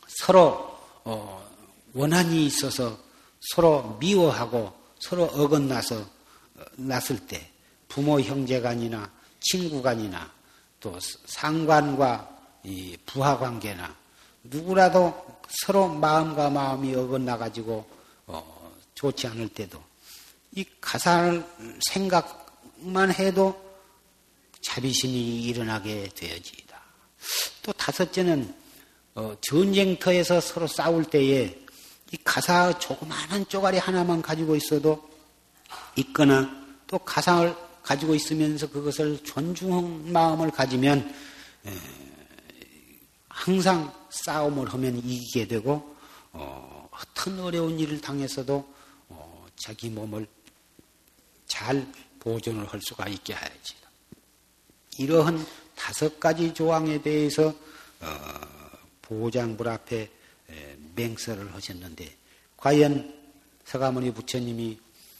[0.07, 1.47] 서로 어,
[1.93, 2.99] 원한이 있어서
[3.39, 7.49] 서로 미워하고 서로 어긋나서 어, 났을 때
[7.87, 10.31] 부모 형제간이나 친구간이나
[10.79, 13.95] 또 상관과 이 부하 관계나
[14.43, 17.89] 누구라도 서로 마음과 마음이 어긋나 가지고
[18.27, 19.81] 어, 좋지 않을 때도
[20.55, 21.45] 이 가사를
[21.89, 23.69] 생각만 해도
[24.61, 26.79] 자비심이 일어나게 되어지다.
[27.63, 28.53] 또 다섯째는
[29.15, 31.59] 어, 전쟁터에서 서로 싸울 때에
[32.11, 35.09] 이 가사 조그마한 쪼가리 하나만 가지고 있어도
[35.95, 36.49] 있거나
[36.87, 41.13] 또 가상을 가지고 있으면서 그것을 존중한 마음을 가지면
[43.27, 45.95] 항상 싸움을 하면 이기게 되고
[46.31, 48.73] 어, 어떤 어려운 일을 당해서도
[49.07, 50.27] 어, 자기 몸을
[51.47, 51.87] 잘
[52.19, 53.75] 보존을 할 수가 있게 하야지.
[54.97, 57.47] 이러한 다섯 가지 조항에 대해서
[58.01, 58.07] 어,
[59.01, 60.11] 보장불 앞에
[60.95, 62.13] 맹설을 하셨는데
[62.57, 63.17] 과연
[63.63, 64.79] 서가모니 부처님이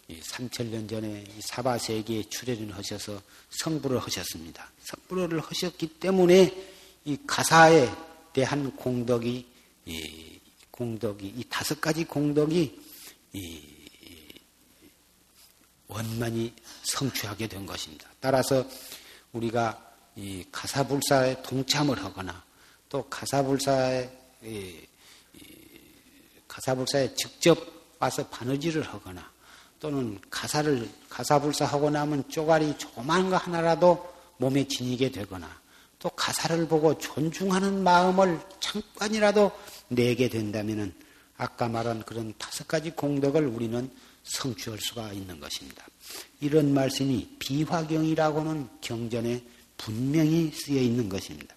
[0.10, 4.72] 3천년 전에 사바 세계에 출연을 하셔서 성불을 하셨습니다.
[4.84, 6.56] 성불을 하셨기 때문에
[7.06, 7.90] 이 가사에
[8.34, 9.46] 대한 공덕이
[9.86, 10.40] 이
[10.72, 12.80] 공덕이 이 다섯 가지 공덕이
[13.34, 13.62] 이
[15.88, 16.54] 원만히
[16.84, 18.08] 성취하게 된 것입니다.
[18.20, 18.66] 따라서
[19.34, 22.44] 우리가 이 가사불사에 동참을 하거나
[22.90, 24.10] 또 가사불사에
[26.48, 27.58] 가사불사에 직접
[28.00, 29.32] 와서 바느질을 하거나
[29.80, 35.50] 또는 가사를 가사불사하고 나면 쪼가리 조그만 거 하나라도 몸에 지니게 되거나
[36.00, 39.52] 또 가사를 보고 존중하는 마음을 잠깐이라도
[39.90, 40.94] 내게 된다면은
[41.38, 43.90] 아까 말한 그런 다섯 가지 공덕을 우리는
[44.24, 45.86] 성취할 수가 있는 것입니다.
[46.42, 49.44] 이런 말씀이 비화경이라고는 경전에
[49.78, 51.56] 분명히 쓰여 있는 것입니다.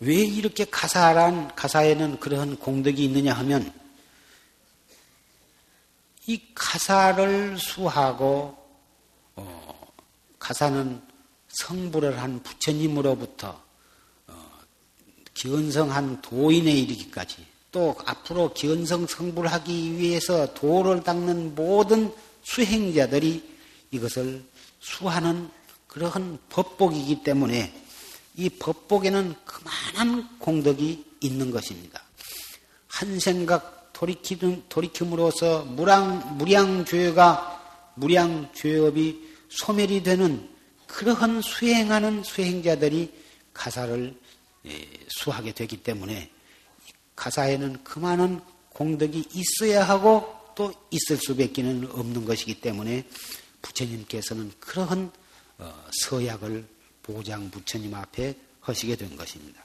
[0.00, 3.72] 왜 이렇게 가사란 가사에는 그런 공덕이 있느냐 하면
[6.26, 8.56] 이 가사를 수하고
[9.36, 9.86] 어,
[10.38, 11.00] 가사는
[11.48, 13.62] 성불을 한 부처님으로부터
[14.26, 14.50] 어,
[15.34, 22.12] 기원성한 도인에 이르기까지 또 앞으로 견성 성불하기 위해서 도를 닦는 모든
[22.42, 23.56] 수행자들이
[23.90, 24.44] 이것을
[24.80, 25.50] 수하는
[25.86, 27.72] 그러한 법복이기 때문에
[28.36, 32.02] 이 법복에는 그만한 공덕이 있는 것입니다.
[32.88, 40.50] 한 생각 돌이킴, 돌이킴으로써 무량, 무량죄가, 무량죄업이 소멸이 되는
[40.86, 43.10] 그러한 수행하는 수행자들이
[43.54, 44.14] 가사를
[44.66, 46.30] 예, 수하게 되기 때문에
[47.14, 53.02] 가사에는 그만한 공덕이 있어야 하고 또 있을 수밖에 는 없는 것이기 때문에
[53.62, 55.10] 부처님께서는 그러한
[55.56, 56.66] 어, 서약을
[57.02, 59.64] 보장 부처님 앞에 하시게 된 것입니다.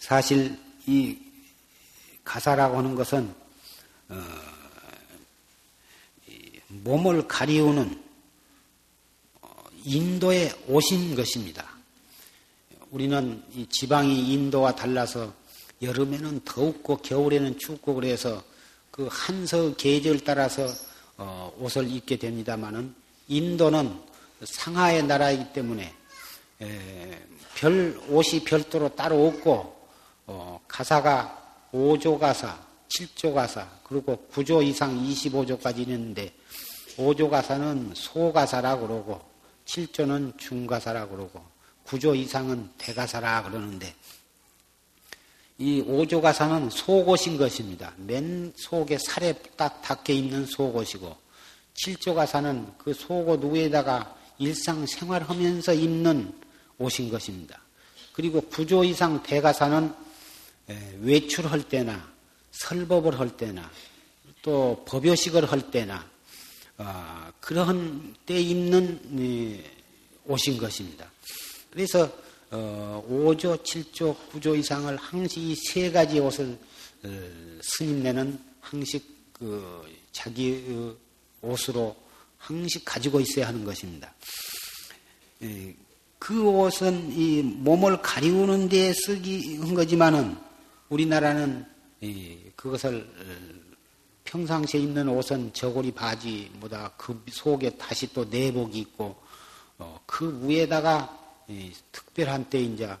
[0.00, 1.25] 사실 이
[2.26, 3.32] 가사라고 하는 것은
[4.08, 4.24] 어,
[6.68, 8.04] 몸을 가리우는
[9.40, 11.64] 어, 인도에 오신 것입니다.
[12.90, 15.32] 우리는 이 지방이 인도와 달라서
[15.80, 18.42] 여름에는 더웠고 겨울에는 춥고 그래서
[18.90, 20.66] 그 한서 계절 따라서
[21.16, 22.94] 어, 옷을 입게 됩니다만은
[23.28, 23.98] 인도는
[24.44, 25.94] 상하의 나라이기 때문에
[26.62, 29.76] 에, 별 옷이 별도로 따로 없고
[30.26, 32.58] 어, 가사가 5조 가사,
[32.88, 36.32] 7조 가사, 그리고 9조 이상 25조까지 있는데
[36.96, 39.20] 5조 가사는 소가사라고 그러고
[39.66, 41.44] 7조는 중가사라고 그러고
[41.86, 43.94] 9조 이상은 대가사라 그러는데
[45.58, 47.92] 이 5조 가사는 속옷인 것입니다.
[47.96, 51.16] 맨 속에 살에 딱 닿게 있는 속옷이고
[51.74, 56.32] 7조 가사는 그 속옷 위에다가 일상 생활하면서 입는
[56.78, 57.60] 옷인 것입니다.
[58.12, 60.05] 그리고 9조 이상 대가사는
[61.00, 62.12] 외출할 때나
[62.52, 63.70] 설법을 할 때나
[64.42, 66.08] 또 법요식을 할 때나
[66.78, 69.64] 어, 그러한 때 입는
[70.26, 71.10] 옷인 것입니다.
[71.70, 72.10] 그래서
[72.50, 76.58] 5조, 어, 7조, 9조 이상을 항시 이 세 가지 옷을
[77.02, 77.08] 어,
[77.62, 79.02] 스님네는 항시
[79.32, 80.64] 그 자기
[81.40, 81.96] 옷으로
[82.38, 84.14] 항시 가지고 있어야 하는 것입니다.
[86.18, 90.45] 그 옷은 이 몸을 가리우는 데 쓰기 한 거지만은
[90.88, 91.66] 우리나라는
[92.54, 93.08] 그것을
[94.24, 99.16] 평상시에 입는 옷은 저고리 바지보다 그 속에 다시 또 내복이 있고
[99.78, 101.44] 어, 그 위에다가
[101.92, 102.96] 특별한 때 이제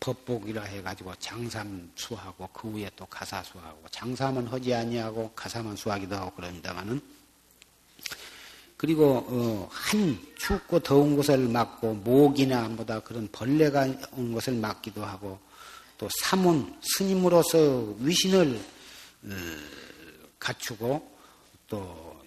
[0.00, 6.30] 법복이라 해가지고 장삼 수하고 그 위에 또 가사 수하고 장삼은 하지 아니하고 가사만 수하기도 하고
[6.34, 7.00] 그럽니다만은
[8.76, 15.38] 그리고 어, 한 춥고 더운 곳을 막고 모기나 뭐다 그런 벌레가 온 것을 막기도 하고
[16.02, 18.60] 또 사문 스님으로서 위신을
[19.22, 19.28] 어,
[20.40, 21.16] 갖추고
[21.68, 22.24] 또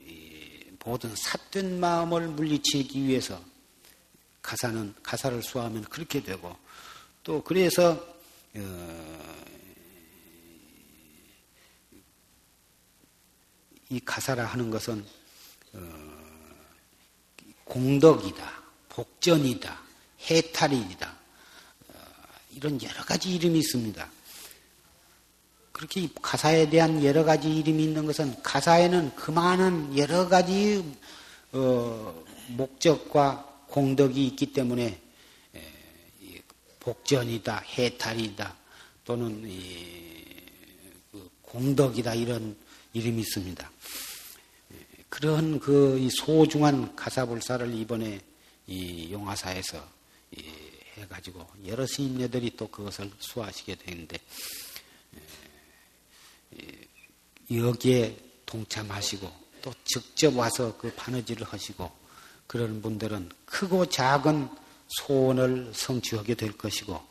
[0.85, 3.43] 모든 삿된 마음을 물리치기 위해서
[4.41, 6.55] 가사는 가사를 수하면 그렇게 되고
[7.21, 7.91] 또 그래서
[8.55, 9.35] 어,
[13.89, 15.05] 이 가사라 하는 것은
[15.73, 15.79] 어,
[17.65, 19.81] 공덕이다, 복전이다,
[20.29, 21.09] 해탈이다.
[21.09, 21.24] 어,
[22.55, 24.09] 이런 여러 가지 이름이 있습니다.
[25.71, 30.83] 그렇게 가사에 대한 여러 가지 이름이 있는 것은 가사에는 그만한 여러 가지
[31.51, 35.01] 어, 목적과 공덕이 있기 때문에
[36.79, 38.55] 복전이다, 해탈이다,
[39.03, 39.41] 또는
[41.11, 42.55] 그 공덕이다 이런
[42.93, 43.71] 이름이 있습니다.
[45.09, 48.21] 그런 그 소중한 가사불사를 이번에
[48.67, 49.83] 이 용화사에서
[51.05, 54.17] 해가지고 여러 스님네들이 또 그것을 수하시게 되는데
[57.51, 59.31] 여기에 동참하시고
[59.61, 61.91] 또 직접 와서 그 바느질을 하시고
[62.47, 64.49] 그런 분들은 크고 작은
[64.87, 67.01] 소원을 성취하게 될 것이고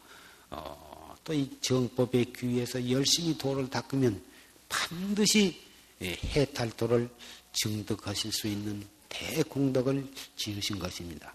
[0.50, 4.22] 어, 또이 정법의 귀에서 열심히 도를 닦으면
[4.68, 5.60] 반드시
[6.02, 7.08] 예, 해탈도를
[7.52, 11.32] 증득하실 수 있는 대공덕을 지으신 것입니다.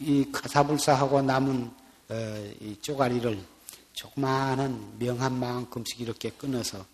[0.00, 1.70] 예, 이 가사불사하고 남은
[2.08, 3.44] 어, 이 쪼가리를
[3.92, 6.84] 조그마한 명한만큼씩 이렇게 끊어서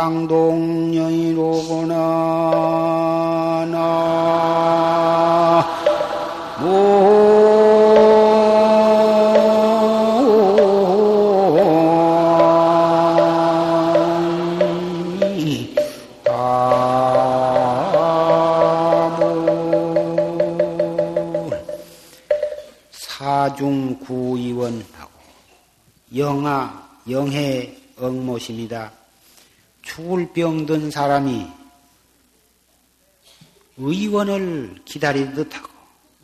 [0.07, 0.66] 사중
[30.37, 31.51] 병든 사람이
[33.79, 35.69] 의원을 기다리듯 하고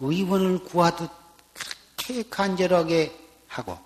[0.00, 1.10] 의원을 구하듯
[1.54, 3.78] 그렇게 간절하게 하고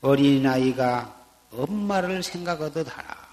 [0.00, 1.14] 어린아이가
[1.52, 3.26] 엄마를 생각하듯 하라.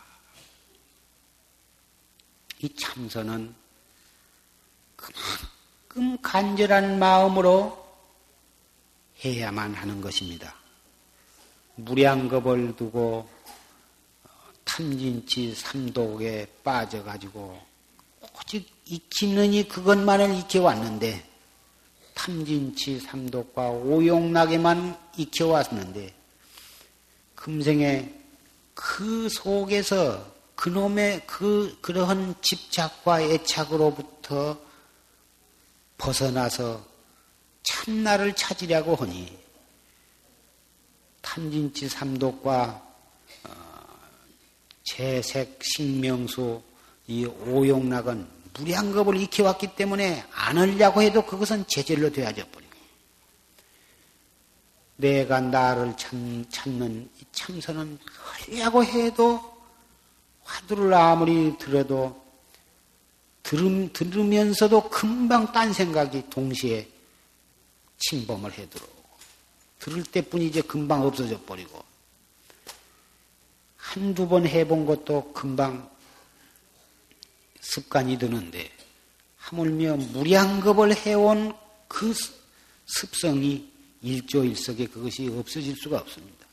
[2.60, 3.56] 이 참선은
[4.96, 7.84] 그만큼 간절한 마음으로
[9.26, 10.54] 해야만 하는 것입니다.
[11.76, 13.33] 무량겁을 두고
[14.76, 17.62] 탐진치 삼독에 빠져가지고
[18.36, 21.30] 오직 익히느니 그것만을 익혀왔는데
[22.16, 26.12] 탐진치 삼독과 오용락에만 익혀왔는데
[27.36, 28.12] 금생에
[28.74, 34.58] 그 속에서 그놈의 그 그러한 집착과 애착으로부터
[36.00, 36.84] 벗어나서
[37.62, 39.38] 참나를 찾으려고 하니
[41.22, 42.93] 탐진치 삼독과 어,
[44.84, 46.62] 재색 식명수
[47.08, 52.74] 이 오용락은 무량겁을 익혀왔기 때문에 안 하려고 해도 그것은 제절로 되어져 버리고.
[54.98, 59.54] 내가 나를 참, 찾는 이 참선은 하려고 해도
[60.44, 62.24] 화두를 아무리 들어도
[63.42, 66.88] 들음, 들으면서도 금방 딴 생각이 동시에
[67.98, 69.04] 침범을 해 들어오고
[69.80, 71.84] 들을 때뿐이지 금방 없어져 버리고
[73.94, 75.88] 한두 번 해본 것도 금방
[77.62, 78.72] 습관이 드는데
[79.38, 81.54] 하물며 무량겁을 해온
[81.88, 82.12] 그
[82.88, 83.72] 습성이
[84.02, 86.48] 일조일석에 그것이 없어질 수가 없습니다.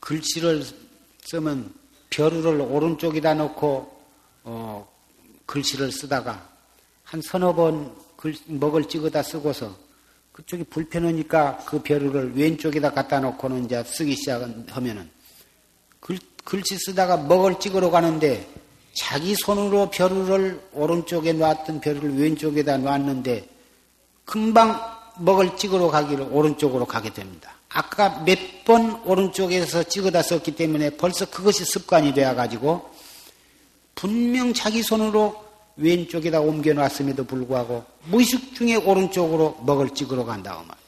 [0.00, 0.64] 글씨를
[1.22, 1.72] 쓰면
[2.10, 4.04] 벼루를 오른쪽에다 놓고
[4.42, 4.92] 어,
[5.46, 6.50] 글씨를 쓰다가
[7.04, 9.78] 한 서너 번 글, 먹을 찍어다 쓰고서
[10.32, 15.10] 그쪽이 불편하니까 그 벼루를 왼쪽에다 갖다 놓고는 이제 쓰기 시작하면은
[16.00, 18.48] 글, 글씨 쓰다가 먹을 찍으러 가는데
[18.94, 23.48] 자기 손으로 벼루를 오른쪽에 놨던 벼루를 왼쪽에다 놨는데
[24.24, 24.80] 금방
[25.18, 27.54] 먹을 찍으러 가기를 오른쪽으로 가게 됩니다.
[27.68, 32.90] 아까 몇 번 오른쪽에서 찍어다 썼기 때문에 벌써 그것이 습관이 되어가지고
[33.94, 35.44] 분명 자기 손으로
[35.76, 40.82] 왼쪽에다 옮겨놨음에도 불구하고 무의식 중에 오른쪽으로 먹을 찍으러 간다고 말이에요.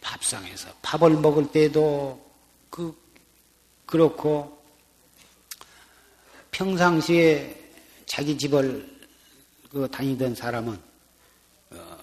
[0.00, 2.20] 밥상에서 밥을 먹을 때도
[2.68, 2.96] 그
[3.86, 4.60] 그렇고
[6.50, 7.56] 평상시에
[8.06, 8.98] 자기 집을
[9.70, 10.78] 그 다니던 사람은
[11.70, 11.98] 어,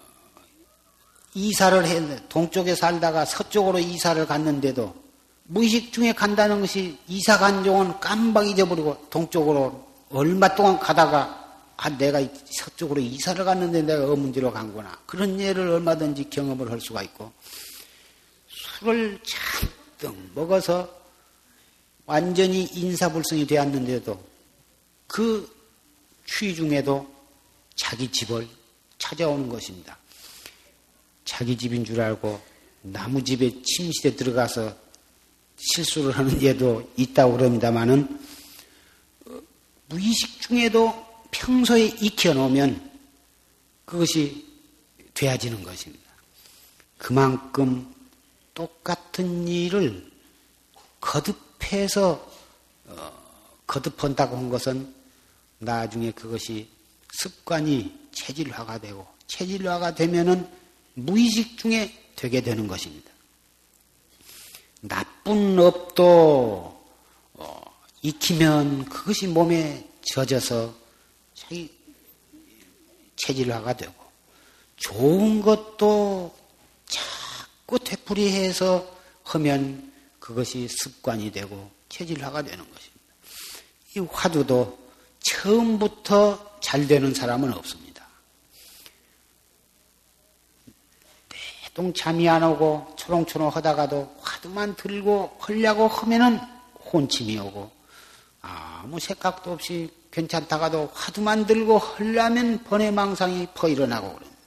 [1.34, 4.96] 이사를 했는데 동쪽에 살다가 서쪽으로 이사를 갔는데도
[5.44, 11.46] 무의식 중에 간다는 것이 이사 간 종은 깜빡 잊어버리고 동쪽으로 얼마 동안 가다가
[11.78, 15.00] 아, 내가 서쪽으로 이사를 갔는데 내가 어문지로 간구나.
[15.06, 17.32] 그런 예를 얼마든지 경험을 할 수가 있고,
[18.48, 20.90] 술을 잔뜩 먹어서
[22.08, 24.20] 완전히 인사불성이 되었는데도
[25.06, 25.48] 그
[26.26, 27.08] 추위 중에도
[27.76, 28.48] 자기 집을
[28.98, 29.98] 찾아오는 것입니다.
[31.26, 32.42] 자기 집인 줄 알고
[32.82, 34.76] 나무 집에 침실에 들어가서
[35.58, 38.27] 실수를 하는 예도 있다고 그럽니다마는 어,
[39.88, 42.92] 무의식 중에도 평소에 익혀놓으면
[43.86, 44.46] 그것이
[45.14, 46.08] 되어지는 것입니다.
[46.98, 47.94] 그만큼
[48.54, 50.12] 똑같은 일을
[51.00, 52.32] 거듭해서
[52.86, 53.12] 어,
[53.68, 54.94] 거듭한다고 한 것은
[55.60, 56.70] 나중에 그것이
[57.12, 60.50] 습관이 체질화가 되고 체질화가 되면은
[60.96, 63.12] 무의식 중에 되게 되는 것입니다.
[64.82, 66.77] 나쁜 업도 어,
[68.02, 70.74] 익히면 그것이 몸에 젖어서
[71.34, 71.76] 자기
[73.16, 73.94] 체질화가 되고
[74.78, 76.36] 좋은 것도
[76.86, 82.98] 자꾸 되풀이해서 하면 그것이 습관이 되고 체질화가 되는 것입니다.
[83.96, 84.78] 이 화두도
[85.20, 88.08] 처음부터 잘 되는 사람은 없습니다.
[91.78, 96.40] 대동 잠이 안 오고 초롱초롱 하다가도 화두만 들고 하려고 하면은
[96.92, 97.77] 혼침이 오고
[98.48, 104.38] 아무 생각도 없이 괜찮다가도 화두만 들고 하려면 번외망상이 퍼 일어나고 그럽니다.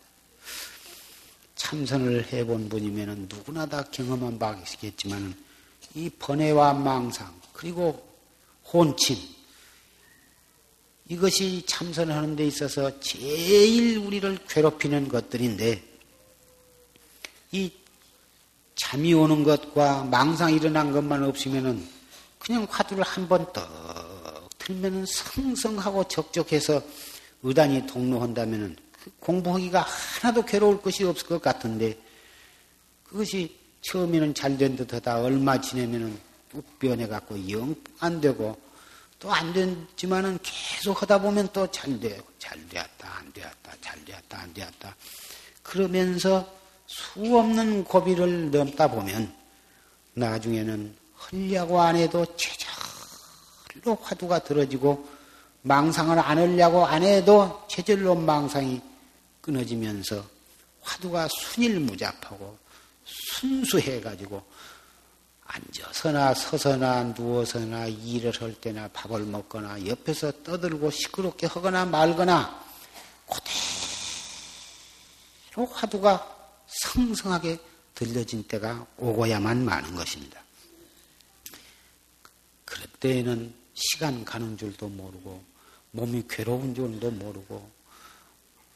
[1.55, 5.35] 참선을 해본 분이면 누구나 다 경험한 바겠지만
[5.95, 8.09] 이 번외와 망상 그리고
[8.73, 9.19] 혼침
[11.09, 15.83] 이것이 참선하는 데 있어서 제일 우리를 괴롭히는 것들인데
[17.53, 17.73] 이
[18.77, 22.00] 잠이 오는 것과 망상 일어난 것만 없으면은
[22.41, 26.83] 그냥 화두를 한 번떡 틀면은 성성하고 적적해서
[27.43, 31.97] 의단이 동로한다면은 그 공부하기가 하나도 괴로울 것이 없을 것 같은데
[33.05, 35.23] 그것이 처음에는 잘 된 듯하다.
[35.23, 36.19] 얼마 지내면은
[36.51, 38.59] 뚝 변해갖고 영 안 되고
[39.19, 44.39] 또 안 됐지만은 계속 하다 보면 또 잘 되고 잘 되었다 안 되었다 잘 되었다
[44.39, 44.97] 안 되었다.
[45.63, 46.51] 그러면서
[46.87, 49.33] 수 없는 고비를 넘다 보면
[50.15, 51.00] 나중에는
[51.31, 55.09] 흘려고 안 해도 제절로 화두가 들어지고
[55.63, 58.81] 망상을 안 하려고 안 해도 제절로 망상이
[59.41, 60.25] 끊어지면서
[60.83, 62.59] 화두가 순일무잡하고
[63.05, 64.43] 순수해가지고
[65.45, 72.65] 앉아서나 서서나 누워서나 일을 할 때나 밥을 먹거나 옆에서 떠들고 시끄럽게 하거나 말거나
[75.51, 77.59] 그대로 화두가 성성하게
[77.95, 80.41] 들려진 때가 오고야만 많은 것입니다.
[82.81, 85.45] 그럴 때에는 시간 가는 줄도 모르고
[85.91, 87.71] 몸이 괴로운 줄도 모르고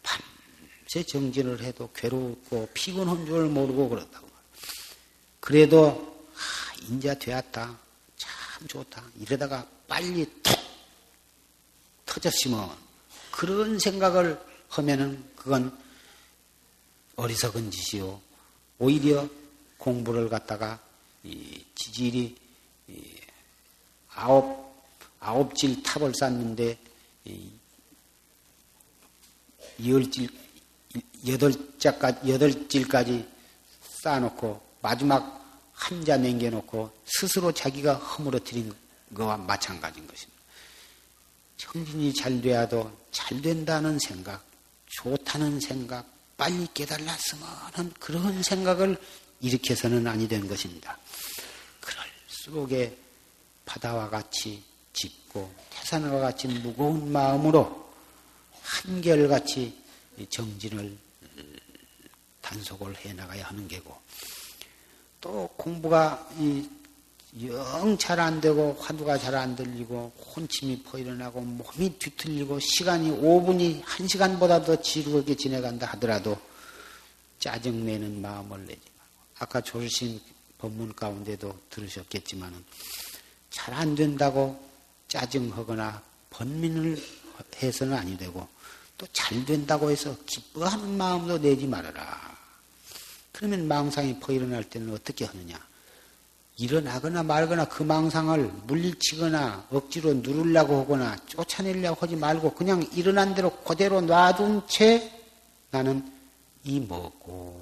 [0.02, 4.28] 밤새 정진을 해도 괴롭고 피곤한 줄 모르고 그렇다고.
[5.40, 7.78] 그래도 아, 인자 되었다.
[8.16, 9.02] 참 좋다.
[9.20, 10.58] 이러다가 빨리 툭
[12.04, 12.76] 터졌으면
[13.30, 15.76] 그런 생각을 하면은 그건
[17.16, 18.20] 어리석은 짓이요.
[18.78, 19.28] 오히려
[19.78, 20.78] 공부를 갖다가
[21.74, 22.36] 지질이
[24.14, 24.74] 아홉
[25.20, 26.78] 아홉 질 탑을 쌓는데
[29.84, 30.28] 열 질
[31.26, 33.26] 여덟 자까지 여덟 질까지
[34.02, 35.42] 쌓아놓고 마지막
[35.72, 38.72] 한 자 남겨놓고 스스로 자기가 허물어뜨린
[39.14, 40.40] 거와 마찬가지인 것입니다.
[41.56, 44.44] 정신이 잘 돼야도 잘 된다는 생각,
[44.86, 46.06] 좋다는 생각,
[46.36, 48.96] 빨리 깨달았으면 하는 그런 생각을
[49.40, 50.96] 일으켜서는 아니 된 것입니다.
[51.80, 52.96] 그럴수록에
[53.64, 54.62] 바다와 같이
[54.92, 57.90] 짙고 태산과 같이 무거운 마음으로
[58.62, 59.76] 한결같이
[60.30, 60.96] 정진을
[62.40, 63.96] 단속을 해 나가야 하는 게고
[65.20, 66.28] 또 공부가
[67.42, 73.82] 영 잘 안 되고 화두가 잘 안 들리고 혼침이 퍼 일어나고 몸이 뒤틀리고 시간이 5분이
[73.82, 76.38] 1시간보다 더 지루하게 지내간다 하더라도
[77.40, 78.80] 짜증내는 마음을 내지
[79.38, 80.20] 아까 조르신
[80.58, 82.64] 법문 가운데도 들으셨겠지만은
[83.54, 84.60] 잘 안 된다고
[85.08, 87.00] 짜증하거나 번민을
[87.62, 88.46] 해서는 아니 되고
[88.98, 92.36] 또 잘 된다고 해서 기뻐하는 마음도 내지 말아라.
[93.32, 95.58] 그러면 망상이 퍼 일어날 때는 어떻게 하느냐?
[96.56, 104.00] 일어나거나 말거나 그 망상을 물리치거나 억지로 누르려고 하거나 쫓아내려고 하지 말고 그냥 일어난 대로 그대로
[104.00, 105.10] 놔둔 채
[105.70, 106.12] 나는
[106.62, 107.60] 이 먹고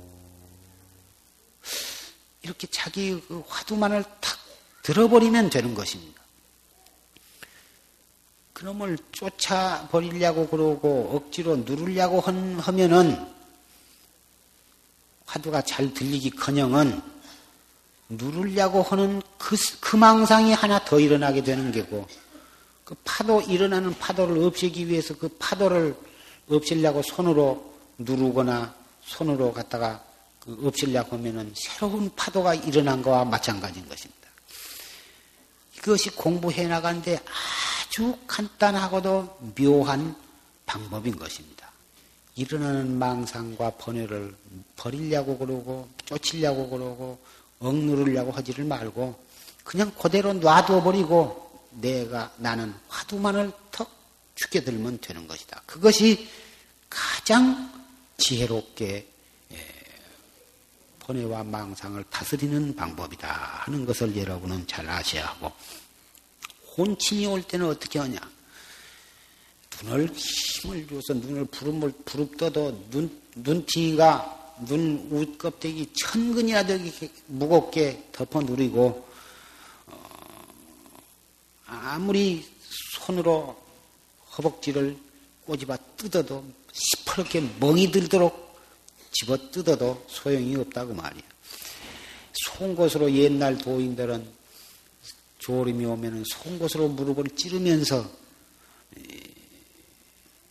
[2.42, 4.41] 이렇게 자기 그 화두만을 탁
[4.82, 6.20] 들어버리면 되는 것입니다.
[8.52, 13.32] 그놈을 쫓아버리려고 그러고 억지로 누르려고 하면은
[15.26, 17.00] 화두가 잘 들리기 커녕은
[18.08, 22.06] 누르려고 하는 그, 그 망상이 하나 더 일어나게 되는 게고
[22.84, 25.96] 그 파도 일어나는 파도를 없애기 위해서 그 파도를
[26.48, 28.74] 없애려고 손으로 누르거나
[29.04, 30.04] 손으로 갖다가
[30.38, 34.21] 그 없애려고 하면은 새로운 파도가 일어난 거와 마찬가지인 것입니다.
[35.82, 37.18] 이것이 공부해 나가는데
[37.88, 40.14] 아주 간단하고도 묘한
[40.64, 41.70] 방법인 것입니다.
[42.36, 44.34] 일어나는 망상과 번뇌를
[44.76, 47.18] 버리려고 그러고 쫓으려고 그러고
[47.58, 49.22] 억누르려고 하지를 말고
[49.64, 53.90] 그냥 그대로 놔둬 버리고 내가 나는 화두만을 턱
[54.36, 55.62] 죽여들면 되는 것이다.
[55.66, 56.28] 그것이
[56.88, 57.72] 가장
[58.18, 59.11] 지혜롭게
[61.12, 63.28] 번뇌와 망상을 다스리는 방법이다
[63.64, 65.52] 하는 것을 여러분은 잘 아셔야 하고
[66.76, 68.18] 혼침이 올 때는 어떻게 하냐?
[69.82, 78.40] 눈을 힘을 줘서 눈을 부릅을 부릅 떠도 눈 눈팅이가 눈 웃껍데기 천근이라도 이렇게 무겁게 덮어
[78.42, 79.06] 누리고
[79.86, 80.44] 어,
[81.66, 82.46] 아무리
[82.92, 83.60] 손으로
[84.36, 84.96] 허벅지를
[85.46, 88.41] 꼬집어 뜯어도 시퍼렇게 멍이 들도록
[89.12, 91.22] 집어 뜯어도 소용이 없다고 말이야.
[92.46, 94.26] 송곳으로 옛날 도인들은
[95.38, 98.10] 조림이 오면은 송곳으로 무릎을 찌르면서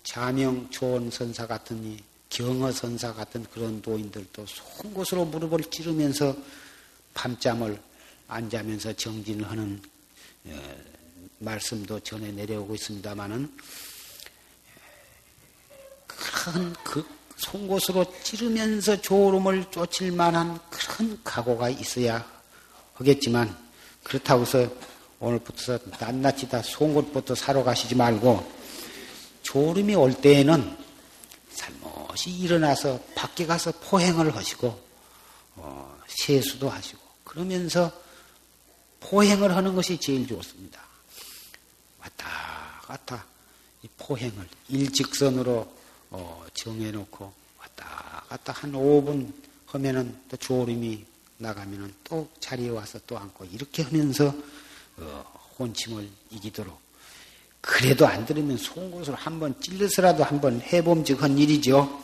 [0.03, 1.99] 자명 좋은 선사 같은
[2.29, 6.35] 경허 선사 같은 그런 도인들도 송곳으로 무릎을 찌르면서
[7.13, 7.81] 밤잠을
[8.27, 9.81] 안 자면서 정진을 하는
[10.45, 10.75] 어,
[11.39, 13.57] 말씀도 전해 내려오고 있습니다만은
[16.07, 22.25] 큰 그 송곳으로 찌르면서 졸음을 쫓을 만한 그런 각오가 있어야
[22.93, 23.57] 하겠지만
[24.03, 24.69] 그렇다고 해서
[25.19, 28.47] 오늘부터 낱낱이 다 송곳부터 사러 가시지 말고
[29.41, 30.77] 졸음이 올 때에는
[31.49, 34.79] 살못이 일어나서 밖에 가서 포행을 하시고
[35.55, 37.91] 어, 세수도 하시고 그러면서
[38.99, 40.79] 포행을 하는 것이 제일 좋습니다.
[41.99, 42.27] 왔다
[42.83, 43.25] 갔다
[43.81, 45.80] 이 포행을 일직선으로
[46.11, 49.31] 어, 정해놓고 왔다 갔다 한 5분
[49.67, 51.03] 하면은 또 졸음이
[51.37, 54.33] 나가면은 또 자리에 와서 또 앉고 이렇게 하면서
[54.97, 55.25] 어,
[55.57, 56.79] 혼침을 이기도록
[57.61, 62.01] 그래도 안 들으면 송곳을 한번 찔러서라도 한번 해봄직한 일이죠.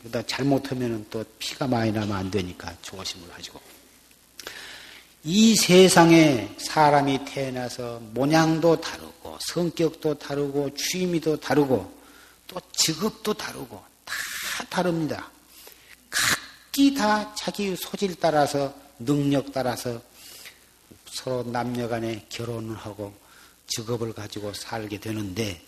[0.00, 3.58] 그러다 잘못하면은 또 피가 많이 나면 안 되니까 조심을 하시고.
[5.26, 12.03] 이 세상에 사람이 태어나서 모양도 다르고 성격도 다르고 취미도 다르고
[12.46, 15.30] 또 직업도 다르고 다 다릅니다.
[16.10, 20.00] 각기 다 자기 소질 따라서 능력 따라서
[21.06, 23.14] 서로 남녀 간에 결혼을 하고
[23.66, 25.62] 직업을 가지고 살게 되는데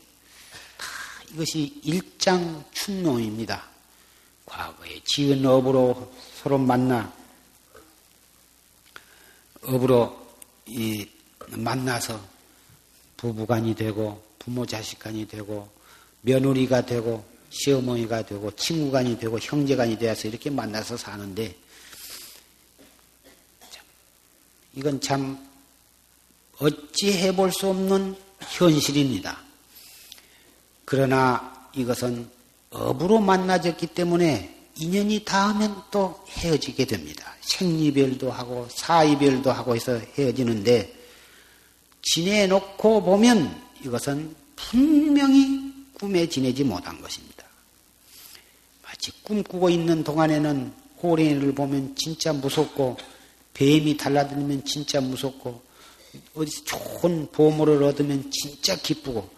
[0.76, 0.86] 다
[1.32, 3.64] 이것이 일장춘노입니다.
[4.44, 7.12] 과거에 지은 업으로 서로 만나
[9.62, 10.26] 업으로
[10.66, 11.08] 이
[11.48, 12.20] 만나서
[13.16, 15.75] 부부간이 되고 부모 자식간이 되고
[16.26, 21.54] 며느리가 되고 시어머니가 되고 친구간이 되고 형제간이 되어서 이렇게 만나서 사는데
[24.74, 25.38] 이건 참
[26.58, 29.40] 어찌 해볼 수 없는 현실입니다.
[30.84, 32.28] 그러나 이것은
[32.70, 37.34] 업으로 만나졌기 때문에 인연이 닿으면 또 헤어지게 됩니다.
[37.40, 40.92] 생리별도 하고 사이별도 하고 해서 헤어지는데
[42.02, 45.65] 지내놓고 보면 이것은 분명히
[45.98, 47.44] 꿈에 지내지 못한 것입니다.
[48.82, 50.72] 마치 꿈꾸고 있는 동안에는
[51.02, 52.98] 호랭이를 보면 진짜 무섭고
[53.54, 55.62] 뱀이 달라들면 진짜 무섭고
[56.34, 59.28] 어디서 좋은 보물을 얻으면 진짜 기쁘고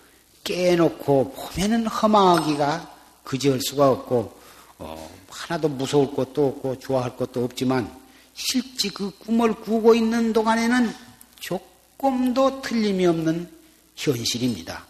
[0.43, 4.39] 깨놓고 보면은 허망하기가 그지할 수가 없고
[4.79, 7.93] 어, 하나도 무서울 것도 없고 좋아할 것도 없지만
[8.35, 10.93] 실제 그 꿈을 꾸고 있는 동안에는
[11.39, 13.49] 조금도 틀림이 없는
[13.95, 14.88] 현실입니다.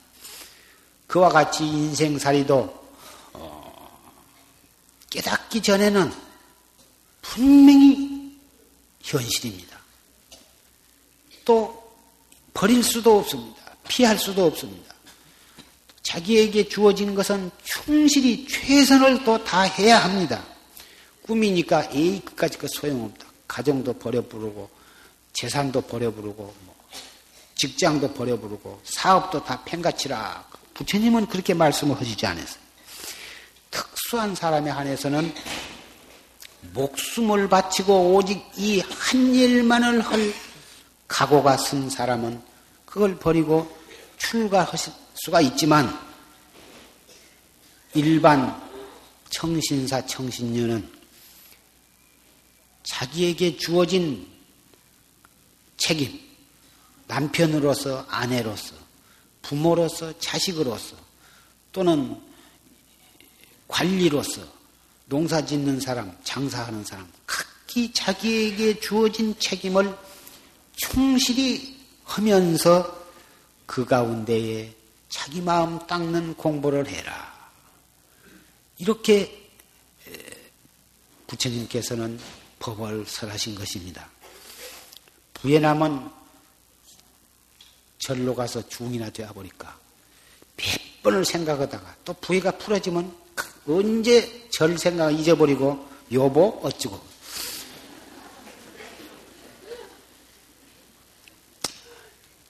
[1.08, 2.88] 그와 같이 인생살이도
[3.32, 4.00] 어,
[5.10, 6.12] 깨닫기 전에는
[7.22, 8.38] 분명히
[9.00, 9.78] 현실입니다.
[11.44, 11.92] 또
[12.52, 13.56] 버릴 수도 없습니다.
[13.88, 14.94] 피할 수도 없습니다.
[16.02, 20.44] 자기에게 주어진 것은 충실히 최선을 또 다 해야 합니다.
[21.22, 23.26] 꿈이니까 에이 끝까지 그 소용없다.
[23.46, 24.68] 가정도 버려부르고
[25.32, 26.74] 재산도 버려부르고 뭐
[27.54, 30.46] 직장도 버려부르고 사업도 다 팽가치라.
[30.78, 32.60] 부처님은 그렇게 말씀을 하시지 않았어요.
[33.70, 35.34] 특수한 사람에 한해서는
[36.72, 40.32] 목숨을 바치고 오직 이 한 일만을 할
[41.08, 42.40] 각오가 쓴 사람은
[42.86, 43.76] 그걸 버리고
[44.18, 44.74] 출가할
[45.14, 45.98] 수가 있지만
[47.94, 48.62] 일반
[49.30, 50.92] 청신사 청신녀는
[52.84, 54.28] 자기에게 주어진
[55.76, 56.20] 책임,
[57.06, 58.77] 남편으로서 아내로서
[59.48, 60.94] 부모로서 자식으로서
[61.72, 62.20] 또는
[63.66, 64.42] 관리로서
[65.06, 69.96] 농사 짓는 사람, 장사하는 사람, 각기 자기에게 주어진 책임을
[70.76, 73.06] 충실히 하면서
[73.64, 74.74] 그 가운데에
[75.08, 77.50] 자기 마음 닦는 공부를 해라.
[78.76, 79.50] 이렇게
[81.26, 82.20] 부처님께서는
[82.58, 84.10] 법을 설하신 것입니다.
[85.32, 86.17] 부에 남은
[87.98, 89.76] 절로 가서 중이나 되어 보니까
[90.56, 93.12] 몇 번을 생각하다가 또 부해가 풀어지면
[93.68, 97.00] 언제 절 생각 잊어버리고 여보 어쩌고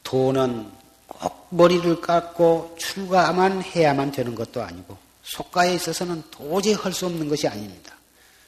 [0.04, 0.70] 돈은
[1.06, 7.46] 꼭 머리를 깎고 출가만 해야만 되는 것도 아니고 속가에 있어서는 도저히 할 수 없는 것이
[7.46, 7.94] 아닙니다.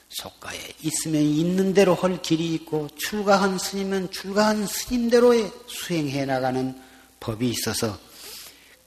[0.09, 6.75] 속가에 있으면 있는 대로 할 길이 있고 출가한 스님은 출가한 스님대로의 수행해 나가는
[7.21, 7.97] 법이 있어서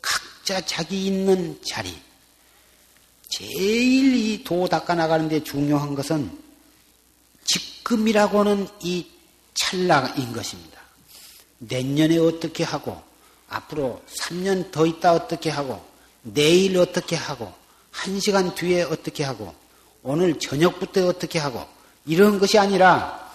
[0.03, 1.97] 각자 자기 있는 자리
[3.31, 6.31] 제일 이 도 닦아 나가는 데 중요한 것은
[7.45, 9.07] 지금이라고 는 이
[9.55, 10.81] 찰나인 것입니다.
[11.59, 13.01] 내년에 어떻게 하고
[13.49, 15.85] 앞으로 3년 더 있다 어떻게 하고
[16.23, 17.53] 내일 어떻게 하고
[17.91, 19.55] 한 시간 뒤에 어떻게 하고
[20.03, 21.67] 오늘 저녁부터 어떻게 하고
[22.05, 23.33] 이런 것이 아니라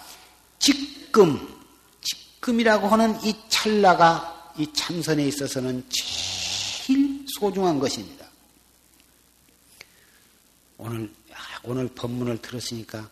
[0.58, 1.58] 지금
[2.02, 8.26] 지금이라고 하는 이 찰나가 이 참선에 있어서는 제일 소중한 것입니다.
[10.78, 11.12] 오늘
[11.62, 13.08] 오늘 법문을 들었으니까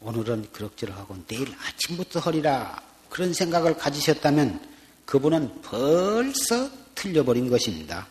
[0.00, 4.60] 오늘은 그럭저럭하고 내일 아침부터 허리라 그런 생각을 가지셨다면
[5.04, 8.06] 그분은 벌써 틀려버린 것입니다.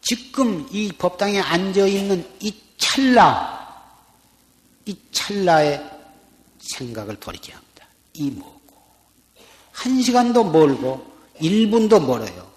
[0.00, 3.76] 지금 이 법당에 앉아 있는 이 찰나,
[4.86, 5.84] 이 찰나의
[6.60, 7.86] 생각을 돌이켜야 합니다.
[8.14, 8.57] 이 뭐고.
[9.78, 11.06] 한 시간도 멀고,
[11.40, 12.50] 1분도 멀어요.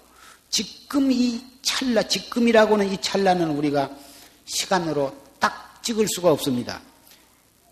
[0.50, 3.90] 지금 이 찰나, 지금이라고는 이 찰나는 우리가
[4.44, 6.80] 시간으로 딱 찍을 수가 없습니다.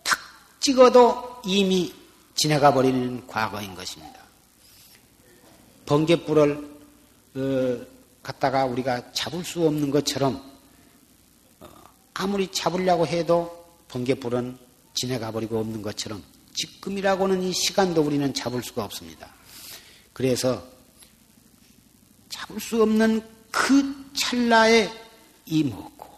[0.04, 0.18] 딱
[0.60, 1.92] 찍어도 이미
[2.36, 4.20] 지나가 버리는 과거인 것입니다.
[5.84, 6.70] 번개불을
[7.34, 7.86] 어,
[8.22, 10.40] 갖다가 우리가 잡을 수 없는 것처럼
[11.58, 11.66] 어,
[12.14, 14.56] 아무리 잡으려고 해도 번개불은
[14.94, 16.22] 지나가 버리고 없는 것처럼
[16.54, 19.39] 지금이라고는 이 시간도 우리는 잡을 수가 없습니다.
[20.12, 20.66] 그래서
[22.28, 24.88] 잡을 수 없는 그 찰나에
[25.46, 26.08] 이먹고.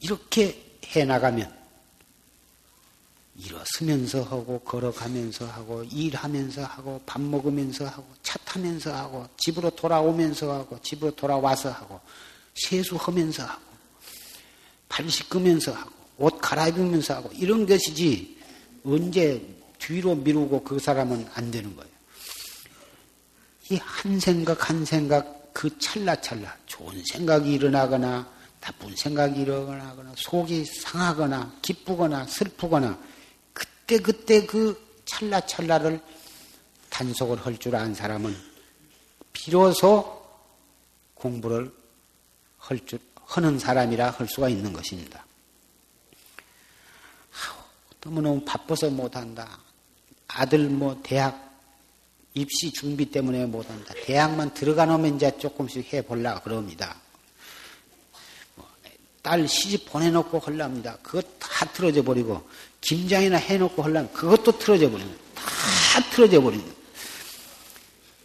[0.00, 1.64] 이렇게 해나가면
[3.36, 10.78] 일어서면서 하고 걸어가면서 하고 일하면서 하고 밥 먹으면서 하고 차 타면서 하고 집으로 돌아오면서 하고
[10.80, 12.00] 집으로 돌아와서 하고
[12.54, 13.62] 세수하면서 하고
[14.88, 18.38] 발 씻으면서 하고 옷 갈아입으면서 하고 이런 것이지
[18.84, 19.53] 언제
[19.86, 21.90] 뒤로 미루고 그 사람은 안 되는 거예요.
[23.70, 28.30] 이 한 생각 한 생각 그 찰나찰나 좋은 생각이 일어나거나
[28.60, 32.98] 나쁜 생각이 일어나거나 속이 상하거나 기쁘거나 슬프거나
[33.52, 36.00] 그때 그때 그 찰나찰나를
[36.90, 38.34] 단속을 할 줄 아는 사람은
[39.32, 40.22] 비로소
[41.14, 41.72] 공부를
[42.58, 45.24] 할 줄, 하는 사람이라 할 수가 있는 것입니다.
[48.02, 49.63] 너무너무 바빠서 못한다.
[50.34, 51.44] 아들 뭐 대학
[52.34, 53.94] 입시 준비 때문에 못한다.
[54.04, 56.96] 대학만 들어가 놓으면 이제 조금씩 해볼라 그럽니다.
[59.22, 60.98] 뭐딸 시집 보내놓고 헐랍니다.
[61.02, 62.42] 그거 다 틀어져 버리고
[62.80, 65.44] 김장이나 해놓고 하려면 그것도 틀어져 버리는 다
[66.10, 66.64] 틀어져 버리는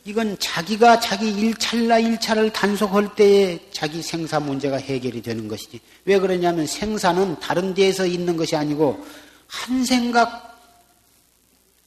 [0.06, 5.80] 이건 자기가 자기 일찰나 일차를 단속할 때에 자기 생사 문제가 해결이 되는 것이지.
[6.06, 9.06] 왜 그러냐면 생사는 다른 데에서 있는 것이 아니고
[9.46, 10.49] 한 생각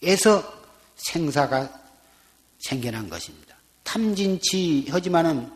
[0.02, 0.62] 에서
[0.96, 1.80] 생사가
[2.58, 3.56] 생겨난 것입니다.
[3.84, 5.50] 탐진치 하지만은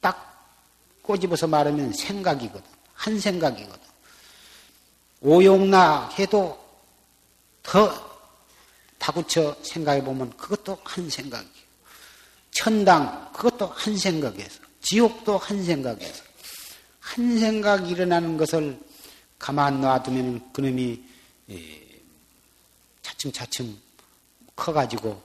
[0.00, 0.60] 딱
[1.02, 2.70] 꼬집어서 말하면 생각이거든.
[2.94, 3.80] 한 생각이거든.
[5.20, 6.58] 오용나 해도
[7.62, 8.12] 더
[8.98, 11.62] 다구쳐 생각해 보면 그것도 한 생각이에요.
[12.52, 16.22] 천당 그것도 한 생각에서 지옥도 한 생각에서
[17.00, 18.78] 한 생각 일어나는 것을
[19.38, 21.02] 가만 놔두면 그놈이
[21.50, 21.81] 예,
[23.22, 23.78] 차츰차츰
[24.56, 25.22] 커가지고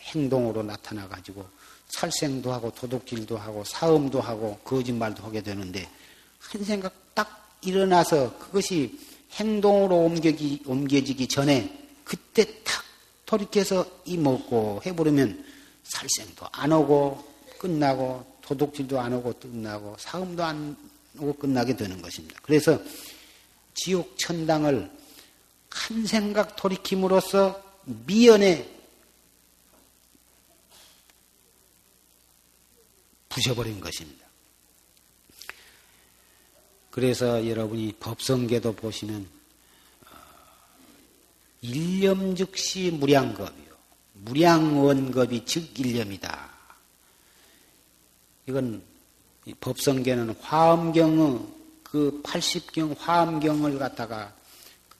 [0.00, 1.44] 행동으로 나타나가지고
[1.88, 5.88] 살생도 하고 도둑질도 하고 사음도 하고 거짓말도 하게 되는데
[6.38, 8.98] 한 생각 딱 일어나서 그것이
[9.32, 12.84] 행동으로 옮겨지, 옮겨지기 전에 그때 탁
[13.26, 15.44] 돌이켜서 이 먹고 해버리면
[15.82, 20.76] 살생도 안 오고 끝나고 도둑질도 안 오고 끝나고 사음도 안
[21.18, 22.38] 오고 끝나게 되는 것입니다.
[22.42, 22.78] 그래서
[23.74, 24.90] 지옥 천당을
[25.74, 28.72] 한 생각 돌이킴으로써 미연에
[33.28, 34.24] 부셔버린 것입니다.
[36.90, 39.28] 그래서 여러분이 법성계도 보시면
[40.06, 40.16] 어,
[41.60, 43.74] 일념 즉시 무량겁이요.
[44.12, 46.50] 무량원겁이 즉 일념이다.
[48.46, 48.80] 이건
[49.60, 51.40] 법성계는 화엄경의
[51.82, 54.32] 그 80경 화엄경을 갖다가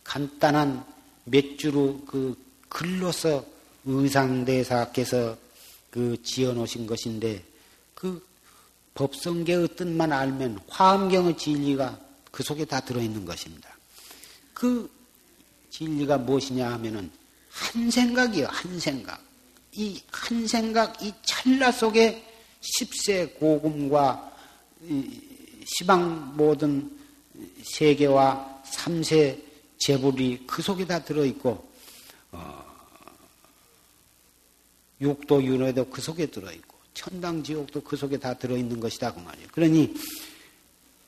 [0.05, 0.85] 간단한
[1.25, 2.37] 몇 주로 그
[2.69, 3.45] 글로서
[3.85, 5.37] 의상대사께서
[5.91, 7.43] 그 지어 놓으신 것인데
[7.95, 8.25] 그
[8.95, 11.99] 법성계의 뜻만 알면 화엄경의 진리가
[12.31, 13.77] 그 속에 다 들어있는 것입니다.
[14.53, 14.91] 그
[15.71, 17.11] 진리가 무엇이냐 하면은
[17.51, 19.23] 한 생각이요, 한 생각.
[19.77, 22.25] 이 한 생각, 이 찰나 속에
[22.61, 24.33] 십세 고금과
[25.67, 26.91] 시방 모든
[27.63, 29.43] 세계와 삼세
[29.85, 31.63] 재불이 그 속에 다 들어있고,
[32.33, 32.65] 어,
[34.99, 39.13] 육도 윤회도 그 속에 들어있고, 천당 지옥도 그 속에 다 들어있는 것이다.
[39.13, 39.49] 그 말이에요.
[39.53, 39.95] 그러니,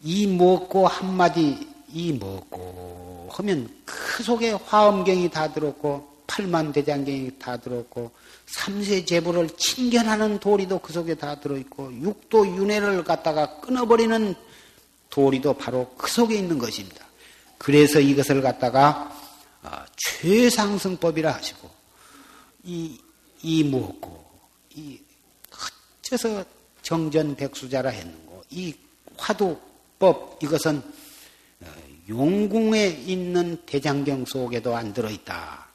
[0.02, 8.10] 이 먹고 한마디, 이 먹고 하면 그 속에 화엄경이 다 들었고, 팔만 대장경이 다 들었고,
[8.44, 14.34] 삼세 제보를 친견하는 도리도 그 속에 다 들어있고, 육도 윤회를 갖다가 끊어버리는
[15.08, 17.05] 도리도 바로 그 속에 있는 것입니다.
[17.58, 19.12] 그래서 이것을 갖다가
[19.62, 21.70] 어, 최상승법이라 하시고,
[22.64, 22.98] 이,
[23.42, 24.24] 이 무엇고,
[24.74, 25.00] 이,
[26.00, 26.44] 어째서
[26.82, 28.74] 정전백수자라 했는고, 이
[29.16, 30.82] 화두법, 이것은
[31.60, 31.66] 어,
[32.08, 35.66] 용궁에 있는 대장경 속에도 안 들어있다.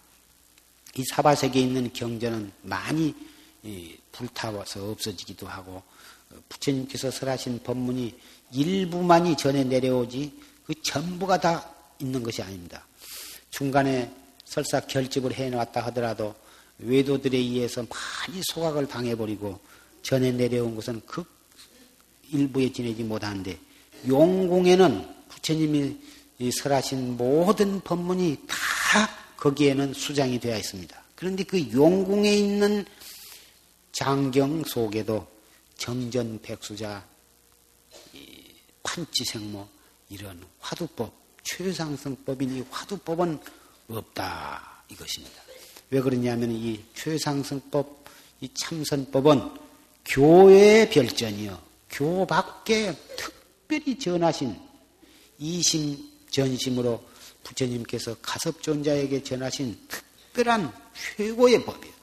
[0.98, 3.16] 이 사바세계에 있는 경전은 많이
[4.12, 5.84] 불타워서 없어지기도 하고
[6.32, 8.16] 어, 부처님께서 설하신 법문이
[8.54, 10.34] 일부만이 전해 내려오지
[10.72, 11.70] 그 전부가 다
[12.00, 12.88] 있는 것이 아닙니다.
[13.50, 14.10] 중간에
[14.46, 16.34] 설사 결집을 해놨다 하더라도
[16.80, 19.60] 외도들에 의해서 많이 소각을 당해버리고
[20.02, 21.26] 전해 내려온 것은 그
[22.32, 23.60] 일부에 지내지 못하는데
[24.08, 25.98] 용궁에는 부처님이
[26.62, 28.56] 설하신 모든 법문이 다
[29.36, 31.04] 거기에는 수장이 되어 있습니다.
[31.16, 32.86] 그런데 그 용궁에 있는
[33.92, 35.28] 장경 속에도
[35.78, 37.06] 정전백수자,
[38.84, 39.81] 판치생모
[40.12, 43.40] 이런 화두법, 최상승법인 이 화두법은
[43.88, 45.42] 없다 이것입니다.
[45.90, 48.06] 왜 그러냐면 이 최상승법,
[48.42, 49.50] 이 참선법은
[50.06, 51.62] 교회의 별전이요.
[51.90, 54.60] 교 밖에 특별히 전하신
[55.40, 55.98] 이심
[56.30, 57.04] 전심으로
[57.44, 60.74] 부처님께서 가섭존자에게 전하신 특별한
[61.18, 61.94] 최고의 법이에요.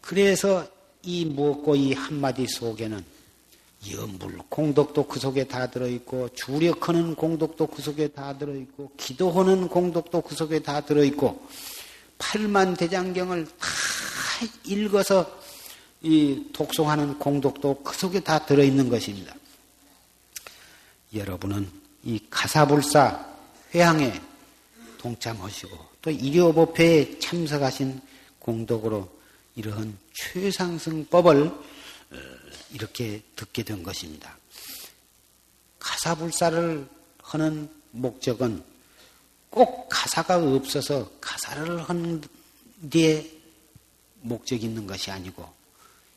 [0.00, 0.66] 그래서
[1.02, 3.17] 이 무엇고 이 한마디 속에는
[3.90, 10.34] 염불 공덕도 그 속에 다 들어있고 주력하는 공덕도 그 속에 다 들어있고 기도하는 공덕도 그
[10.34, 11.46] 속에 다 들어있고
[12.18, 13.68] 팔만 대장경을 다
[14.64, 15.38] 읽어서
[16.02, 19.34] 이 독송하는 공덕도 그 속에 다 들어있는 것입니다.
[21.14, 21.70] 여러분은
[22.04, 23.26] 이 가사불사
[23.74, 24.20] 회항에
[24.98, 28.00] 동참하시고 또 일요법회에 참석하신
[28.38, 29.08] 공덕으로
[29.56, 32.16] 이러한 최상승법을 어,
[32.72, 34.36] 이렇게 듣게 된 것입니다.
[35.78, 36.88] 가사불사를
[37.22, 38.62] 하는 목적은
[39.50, 42.22] 꼭 가사가 없어서 가사를 하는
[42.90, 43.30] 뒤에
[44.20, 45.48] 목적이 있는 것이 아니고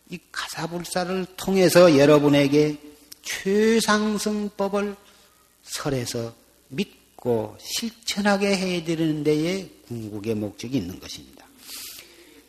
[0.09, 2.79] 이 가사불사를 통해서 여러분에게
[3.21, 4.95] 최상승법을
[5.63, 6.33] 설해서
[6.67, 11.45] 믿고 실천하게 해드리는 데에 궁극의 목적이 있는 것입니다.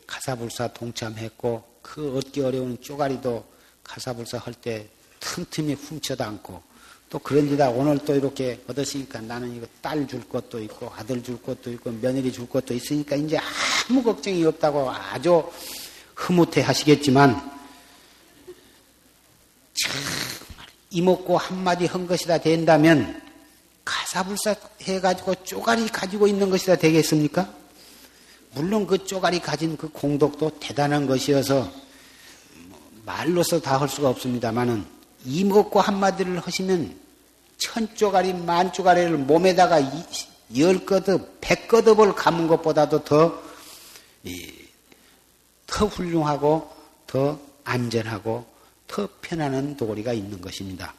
[0.07, 3.52] 가사불사 동참했고 그 얻기 어려운 쪼가리도
[3.83, 4.87] 가사불사 할 때
[5.19, 6.61] 틈틈이 훔쳐도 않고
[7.09, 11.41] 또 그런 데다 오늘 또 이렇게 얻었으니까 나는 이거 딸 줄 것도 있고 아들 줄
[11.41, 13.37] 것도 있고 며느리 줄 것도 있으니까 이제
[13.87, 15.43] 아무 걱정이 없다고 아주
[16.15, 17.35] 흐뭇해 하시겠지만
[19.73, 23.21] 정말 이먹고 한마디 한 것이다 된다면
[23.85, 27.53] 가사불사 해가지고 쪼가리 가지고 있는 것이다 되겠습니까?
[28.55, 31.82] 물론 그 쪼가리 가진 그 공덕도 대단한 것이어서
[33.05, 34.85] 말로서 다 할 수가 없습니다만은
[35.25, 36.99] 이먹고 한마디를 하시면
[37.57, 39.79] 천 쪼가리 만 쪼가리를 몸에다가
[40.57, 43.41] 열 거듭 백 거듭을 감은 것보다도 더,
[45.67, 46.69] 더 훌륭하고
[47.07, 48.45] 더 안전하고
[48.87, 50.93] 더 편안한 도리가 있는 것입니다.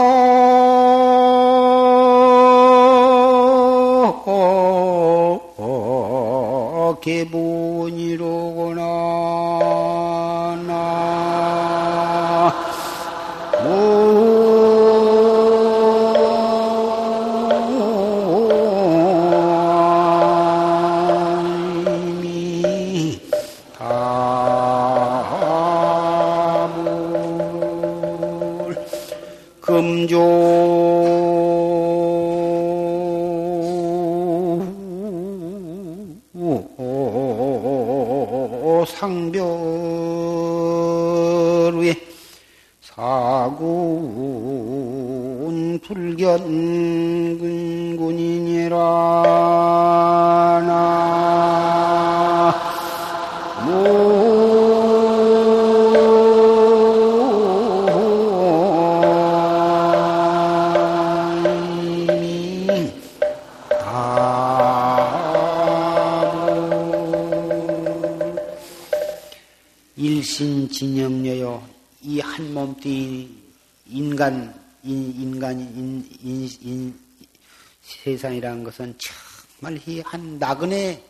[78.24, 81.04] 세상이라는 것은 정말 한 나그네,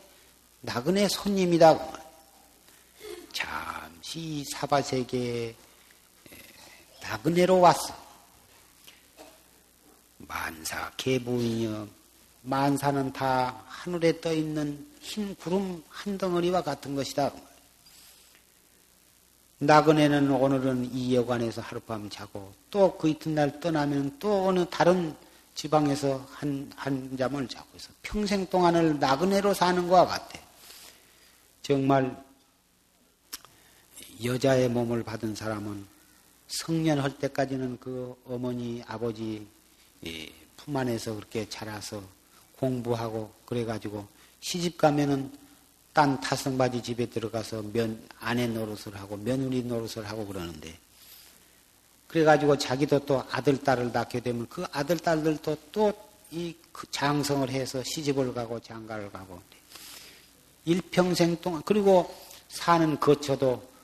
[0.63, 1.79] 나그네 손님이다.
[3.33, 5.55] 잠시 사바세계
[7.03, 7.95] 나그네로 왔어.
[10.19, 11.87] 만사 개부인여
[12.43, 17.31] 만사는 다 하늘에 떠 있는 흰 구름 한 덩어리와 같은 것이다.
[19.59, 25.15] 나그네는 오늘은 이 여관에서 하룻밤 자고 또 그 이튿날 떠나면 또 어느 다른
[25.55, 27.91] 지방에서 한, 한 잠을 자고 있어.
[28.03, 30.39] 평생 동안을 나그네로 사는 것과 같아.
[31.63, 32.23] 정말
[34.23, 35.87] 여자의 몸을 받은 사람은
[36.49, 39.47] 성년할 때까지는 그 어머니, 아버지
[40.57, 42.03] 품 안에서 그렇게 자라서
[42.59, 44.07] 공부하고 그래가지고
[44.41, 45.33] 시집 가면은
[45.93, 50.77] 딴 타성바지 집에 들어가서 면, 아내 노릇을 하고 며느리 노릇을 하고 그러는데
[52.09, 58.35] 그래가지고 자기도 또 아들, 딸을 낳게 되면 그 아들, 딸들도 또이 그 장성을 해서 시집을
[58.35, 59.41] 가고 장가를 가고
[60.65, 62.15] 일평생 동안 그리고
[62.49, 63.75] 사는 거처도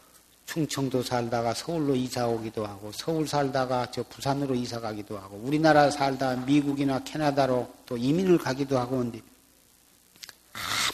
[0.46, 6.34] 충청도 살다가 서울로 이사 오기도 하고 서울 살다가 저 부산으로 이사 가기도 하고 우리나라 살다
[6.36, 9.20] 미국이나 캐나다로 또 이민을 가기도 하고 근데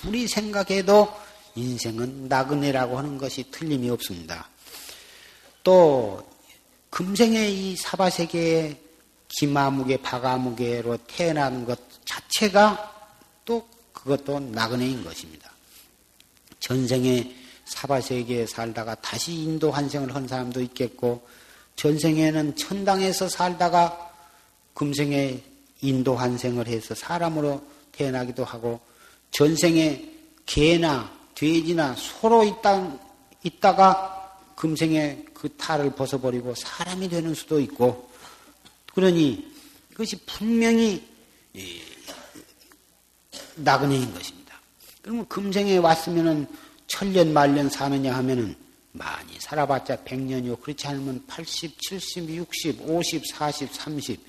[0.04, 1.08] 아무리 생각해도
[1.54, 4.46] 인생은 나그네라고 하는 것이 틀림이 없습니다.
[5.62, 6.22] 또
[6.96, 8.80] 금생의 이 사바세계의
[9.28, 13.10] 기마무게, 바가무게로 태어난 것 자체가
[13.44, 15.50] 또 그것도 나그네인 것입니다.
[16.58, 17.36] 전생에
[17.66, 21.28] 사바세계에 살다가 다시 인도 환생을 한 사람도 있겠고,
[21.76, 24.10] 전생에는 천당에서 살다가
[24.72, 25.42] 금생에
[25.82, 27.62] 인도 환생을 해서 사람으로
[27.92, 28.80] 태어나기도 하고,
[29.32, 30.02] 전생에
[30.46, 32.90] 개나 돼지나 소로 있다,
[33.42, 34.25] 있다가
[34.56, 38.10] 금생에 그 탈을 벗어버리고 사람이 되는 수도 있고,
[38.94, 39.54] 그러니
[39.92, 41.06] 그것이 분명히
[43.54, 44.60] 나그네인 것입니다.
[45.02, 46.48] 그러면 금생에 왔으면은
[46.86, 48.56] 천년 말년 사느냐 하면은
[48.92, 50.60] 많이 살아봤자 100년이요.
[50.60, 54.20] 그렇지 않으면 80, 70, 60, 50, 40, 30,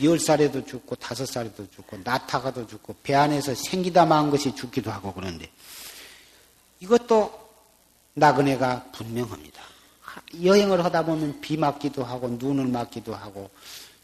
[0.00, 5.50] 10살에도 죽고 5살에도 죽고 나타가도 죽고 배 안에서 생기다 만 것이 죽기도 하고 그런데
[6.80, 7.49] 이것도
[8.20, 9.62] 나그네가 분명합니다.
[10.44, 13.50] 여행을 하다 보면 비 맞기도 하고 눈을 맞기도 하고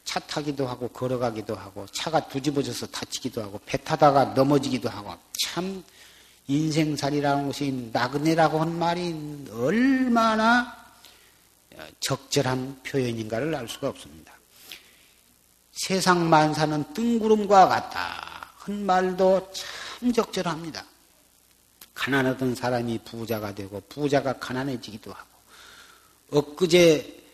[0.05, 5.14] 차 타기도 하고 걸어가기도 하고 차가 뒤집어져서 다치기도 하고 배 타다가 넘어지기도 하고
[5.44, 5.84] 참
[6.48, 9.14] 인생살이라는 것이 나그네라고 한 말이
[9.52, 10.74] 얼마나
[12.01, 14.32] 적절한 표현인가를 알 수가 없습니다.
[15.72, 18.55] 세상 만사는 뜬구름과 같다.
[18.56, 20.84] 한 말도 참 적절합니다.
[21.97, 25.28] 가난하던 사람이 부자가 되고 부자가 가난해지기도 하고
[26.31, 27.24] 엊그제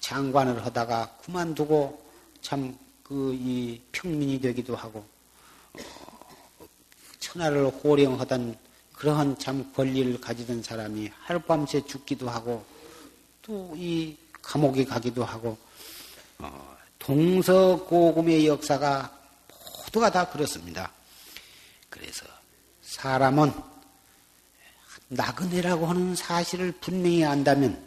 [0.00, 2.00] 장관을 하다가 그만두고
[2.40, 2.78] 참
[3.12, 5.04] 그 이 평민이 되기도 하고
[5.74, 6.66] 어,
[7.20, 8.56] 천하를 호령하던
[8.94, 12.64] 그러한 참 권리를 가지던 사람이 하룻밤새 죽기도 하고
[13.42, 15.58] 또 이 감옥에 가기도 하고
[16.38, 19.12] 어, 동서고금의 역사가
[19.84, 20.90] 모두가 다 그렇습니다.
[21.90, 22.24] 그래서
[22.80, 23.52] 사람은
[25.12, 27.82] 나그네라고 하는 사실을 분명히 안다면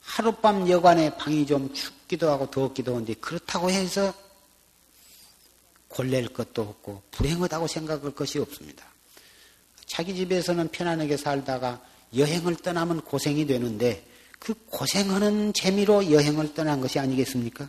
[0.00, 4.12] 하룻밤 여관에 방이 좀 춥기도 하고 덥기도 한데 그렇다고 해서
[5.88, 8.84] 골낼 것도 없고 불행하다고 생각할 것이 없습니다.
[9.86, 11.82] 자기 집에서는 편안하게 살다가
[12.16, 14.06] 여행을 떠나면 고생이 되는데
[14.38, 17.68] 그 고생하는 재미로 여행을 떠난 것이 아니겠습니까?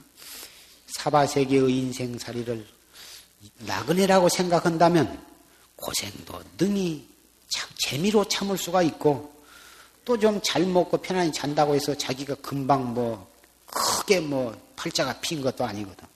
[0.88, 2.68] 사바세계의 인생살이를
[3.59, 5.26] 나그네라고 생각한다면
[5.76, 7.10] 고생도 능히
[7.51, 9.31] 참 재미로 참을 수가 있고
[10.05, 13.29] 또 좀 잘 먹고 편안히 잔다고 해서 자기가 금방 뭐
[13.65, 16.07] 크게 뭐 팔자가 핀 것도 아니거든.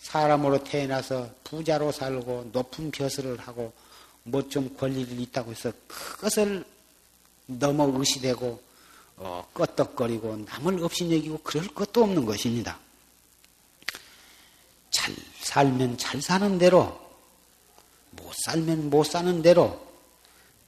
[0.00, 3.72] 사람으로 태어나서 부자로 살고 높은 벼슬을 하고
[4.24, 6.64] 뭐 좀 권리를 있다고 해서 그것을
[7.46, 8.62] 넘어 의시되고
[9.16, 12.78] 어, 껐덕거리고 남을 없이 여기고 그럴 것도 없는 것입니다.
[14.90, 17.00] 잘 살면 잘 사는 대로
[18.10, 19.91] 못 살면 못 사는 대로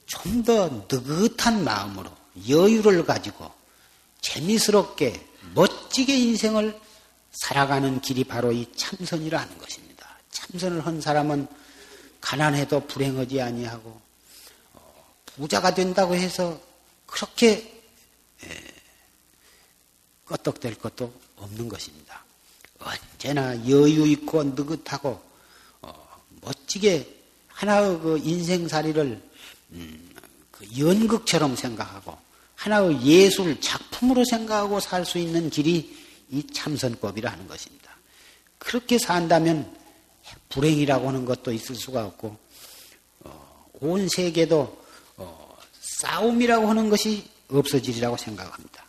[0.05, 2.11] 좀 더 느긋한 마음으로
[2.47, 3.51] 여유를 가지고
[4.21, 6.79] 재미스럽게 멋지게 인생을
[7.31, 10.17] 살아가는 길이 바로 이 참선이라는 것입니다.
[10.31, 11.47] 참선을 한 사람은
[12.21, 14.01] 가난해도 불행하지 아니하고
[14.73, 16.59] 어, 부자가 된다고 해서
[17.05, 17.71] 그렇게
[20.27, 22.23] 껐덕될 것도 없는 것입니다.
[22.79, 25.21] 언제나 여유 있고 느긋하고
[25.81, 27.15] 어, 멋지게
[27.47, 29.34] 하나의 그 인생살이를 음,
[30.51, 32.17] 그 연극처럼 생각하고
[32.55, 35.95] 하나의 예술 작품으로 생각하고 살 수 있는 길이
[36.31, 37.91] 이 참선법이라 하는 것입니다.
[38.57, 39.75] 그렇게 산다면
[40.49, 42.35] 불행이라고 하는 것도 있을 수가 없고
[43.21, 44.85] 어, 온 세계도
[45.17, 48.85] 어, 싸움이라고 하는 것이 없어지리라고 생각합니다.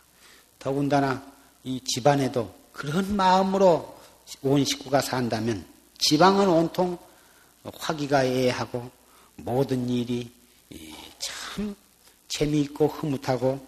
[0.57, 1.23] 더군다나
[1.63, 3.99] 이 집안에도 그런 마음으로
[4.41, 5.65] 온 식구가 산다면
[5.99, 6.97] 지방은 온통
[7.77, 8.89] 화기가 애하고
[9.35, 10.31] 모든 일이
[11.19, 11.75] 참
[12.27, 13.65] 재미있고 흐뭇하고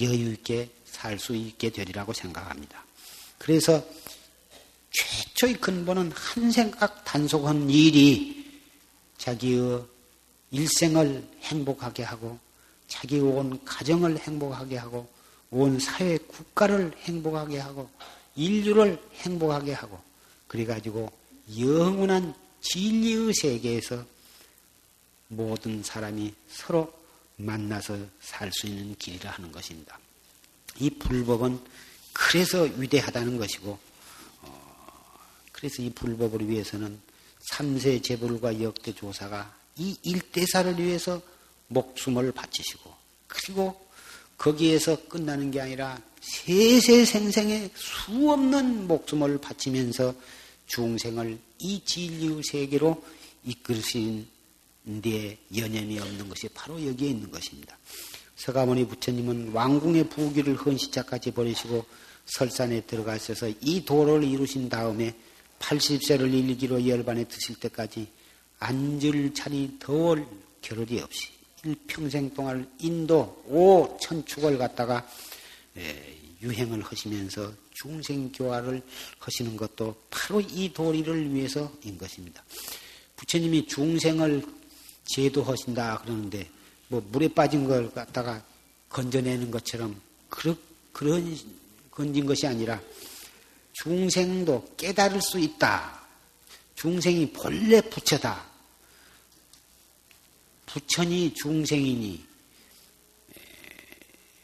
[0.00, 2.84] 여유있게 살 수 있게 되리라고 생각합니다.
[3.38, 3.82] 그래서
[4.90, 8.60] 최초의 근본은 한 생각 단속한 일이
[9.18, 9.82] 자기의
[10.52, 12.38] 일생을 행복하게 하고
[12.86, 15.08] 자기 온 가정을 행복하게 하고
[15.50, 17.88] 온 사회 국가를 행복하게 하고
[18.36, 19.98] 인류를 행복하게 하고
[20.46, 21.10] 그래가지고
[21.58, 24.04] 영원한 진리의 세계에서
[25.32, 26.92] 모든 사람이 서로
[27.36, 29.98] 만나서 살 수 있는 길이라 하는 것입니다.
[30.78, 31.58] 이 불법은
[32.12, 33.78] 그래서 위대하다는 것이고,
[34.42, 35.18] 어,
[35.50, 37.00] 그래서 이 불법을 위해서는
[37.40, 41.20] 삼세 재불과 역대 조사가 이 일대사를 위해서
[41.68, 42.94] 목숨을 바치시고,
[43.26, 43.88] 그리고
[44.36, 50.14] 거기에서 끝나는 게 아니라 세세생생의 수없는 목숨을 바치면서
[50.66, 53.02] 중생을 이 진리의 세계로
[53.44, 54.28] 이끌으신
[54.84, 57.76] 데 연연이 없는 것이 바로 여기에 있는 것입니다.
[58.36, 61.84] 서가모니 부처님은 왕궁의 부귀를 헌시자까지 버리시고
[62.26, 65.14] 설산에 들어가셔서 이 도를 이루신 다음에
[65.60, 68.08] 80세를 일기로 열반에 드실 때까지
[68.58, 70.26] 앉을 자리 더울
[70.60, 71.28] 겨를이 없이
[71.64, 75.08] 일평생 동안 인도 오천축을 갖다가
[75.76, 78.82] 예, 유행을 하시면서 중생교화를
[79.18, 82.44] 하시는 것도 바로 이 도리를 위해서인 것입니다.
[83.16, 84.44] 부처님이 중생을
[85.12, 86.48] 제도하신다 그러는데
[86.88, 88.42] 뭐 물에 빠진 걸 갖다가
[88.88, 90.56] 건져내는 것처럼 그런
[90.92, 91.38] 그런
[91.90, 92.80] 건진 것이 아니라
[93.72, 96.02] 중생도 깨달을 수 있다.
[96.74, 98.44] 중생이 본래 부처다.
[100.66, 102.24] 부처니 중생이니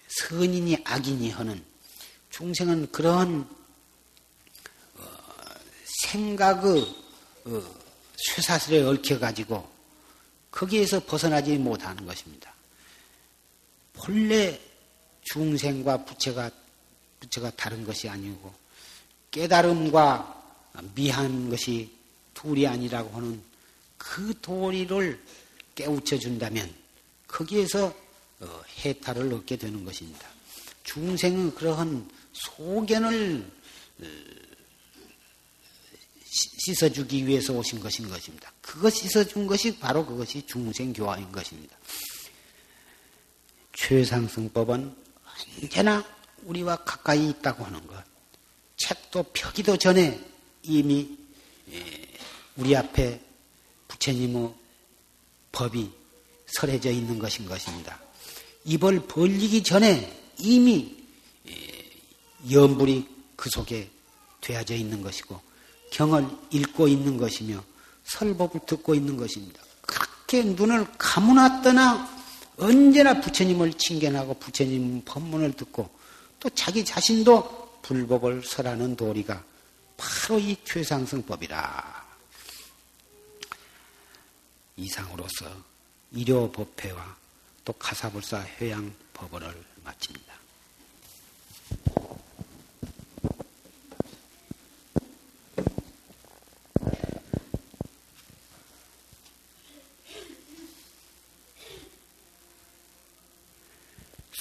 [0.09, 1.65] 선인이 악인이 하는
[2.31, 3.49] 중생은 그런
[4.95, 5.03] 어,
[6.03, 6.83] 생각의
[7.47, 7.63] 어,
[8.17, 9.78] 쇠사슬에 얽혀 가지고
[10.51, 12.53] 거기에서 벗어나지 못하는 것입니다.
[13.93, 14.59] 본래
[15.23, 16.51] 중생과 부처가
[17.21, 18.53] 부처가 다른 것이 아니고
[19.31, 21.91] 깨달음과 미한 것이
[22.35, 23.43] 둘이 아니라고 하는
[23.97, 25.21] 그 도리를
[25.75, 26.73] 깨우쳐 준다면
[27.27, 27.95] 거기에서
[28.41, 30.29] 어, 해탈을 얻게 되는 것입니다.
[30.85, 33.51] 중생은 그러한 소견을
[34.01, 34.07] 어,
[36.69, 38.53] 씻어주기 위해서 오신 것인 것입니다.
[38.61, 41.77] 그것 씻어준 것이 바로 그것이 중생교화인 것입니다.
[43.75, 44.95] 최상승법은
[45.63, 46.05] 언제나
[46.45, 48.05] 우리와 가까이 있다고 하는 것.
[48.77, 50.21] 책도 펴기도 전에
[50.63, 51.17] 이미
[51.71, 52.07] 예,
[52.57, 53.21] 우리 앞에
[53.89, 54.55] 부처님의
[55.53, 55.91] 법이
[56.47, 58.01] 설해져 있는 것인 것입니다.
[58.65, 60.97] 입을 벌리기 전에 이미
[62.51, 63.91] 연불이 그 속에
[64.41, 65.48] 되어져 있는 것이고
[65.91, 67.63] 경을 읽고 있는 것이며
[68.05, 69.63] 설법을 듣고 있는 것입니다.
[69.83, 72.19] 그렇게 눈을 감아놨더나
[72.59, 75.89] 언제나 부처님을 칭견하고 부처님 법문을 듣고
[76.41, 79.43] 또 자기 자신도 불법을 설하는 도리가
[79.97, 82.07] 바로 이 최상승법이라.
[84.77, 85.47] 이상으로서
[86.13, 87.17] 일요법회와
[87.65, 90.35] 또 가사불사 효양 법원을 마칩니다.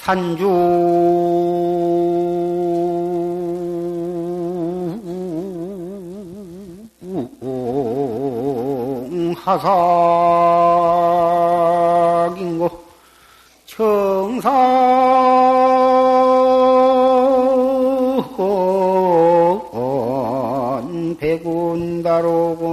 [0.07, 0.47] 산주.
[12.23, 12.63] 하삭인고
[13.65, 14.47] 청산
[21.19, 22.66] 백운다로구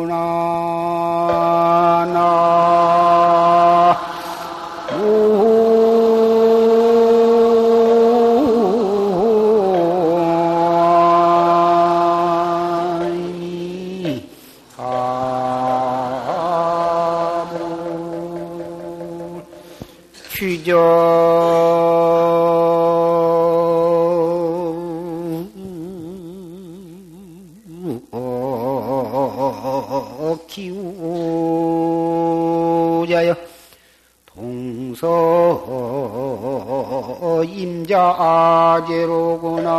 [37.94, 39.70] 임자 아제로구나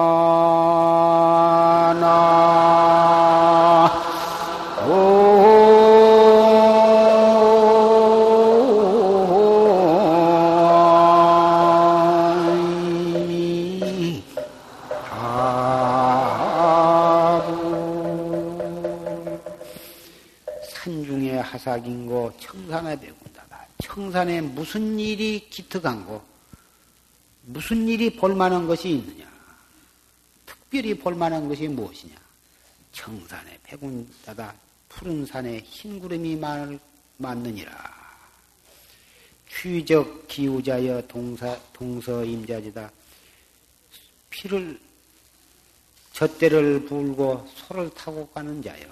[1.99, 2.05] 나
[20.69, 23.65] 산중에 하삭인고 청산에 배운다다.
[23.83, 26.34] 청산에 무슨 일이 기특한고
[27.55, 29.25] 무슨 일이 볼만한 것이 있느냐?
[30.45, 32.13] 특별히 볼만한 것이 무엇이냐?
[32.91, 34.53] 청산에 백운다다.
[34.89, 36.35] 푸른 산에 흰 구름이
[37.15, 37.71] 많느니라.
[39.49, 42.91] 취적 기우자여 동사, 동서임자지다.
[44.29, 44.77] 피를
[46.11, 48.85] 젖대를 불고 소를 타고 가는 자여.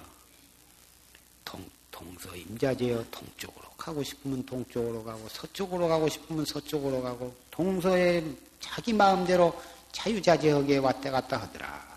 [1.44, 3.53] 동, 동서임자지여 동쪽으로
[3.84, 8.24] 가고 싶으면 동쪽으로 가고 서쪽으로 가고 싶으면 서쪽으로 가고 동서에
[8.58, 9.54] 자기 마음대로
[9.92, 11.94] 자유자재하게 왔다 갔다 하더라.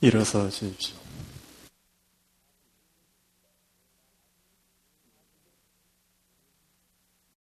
[0.00, 1.09] 일어서 주십시오.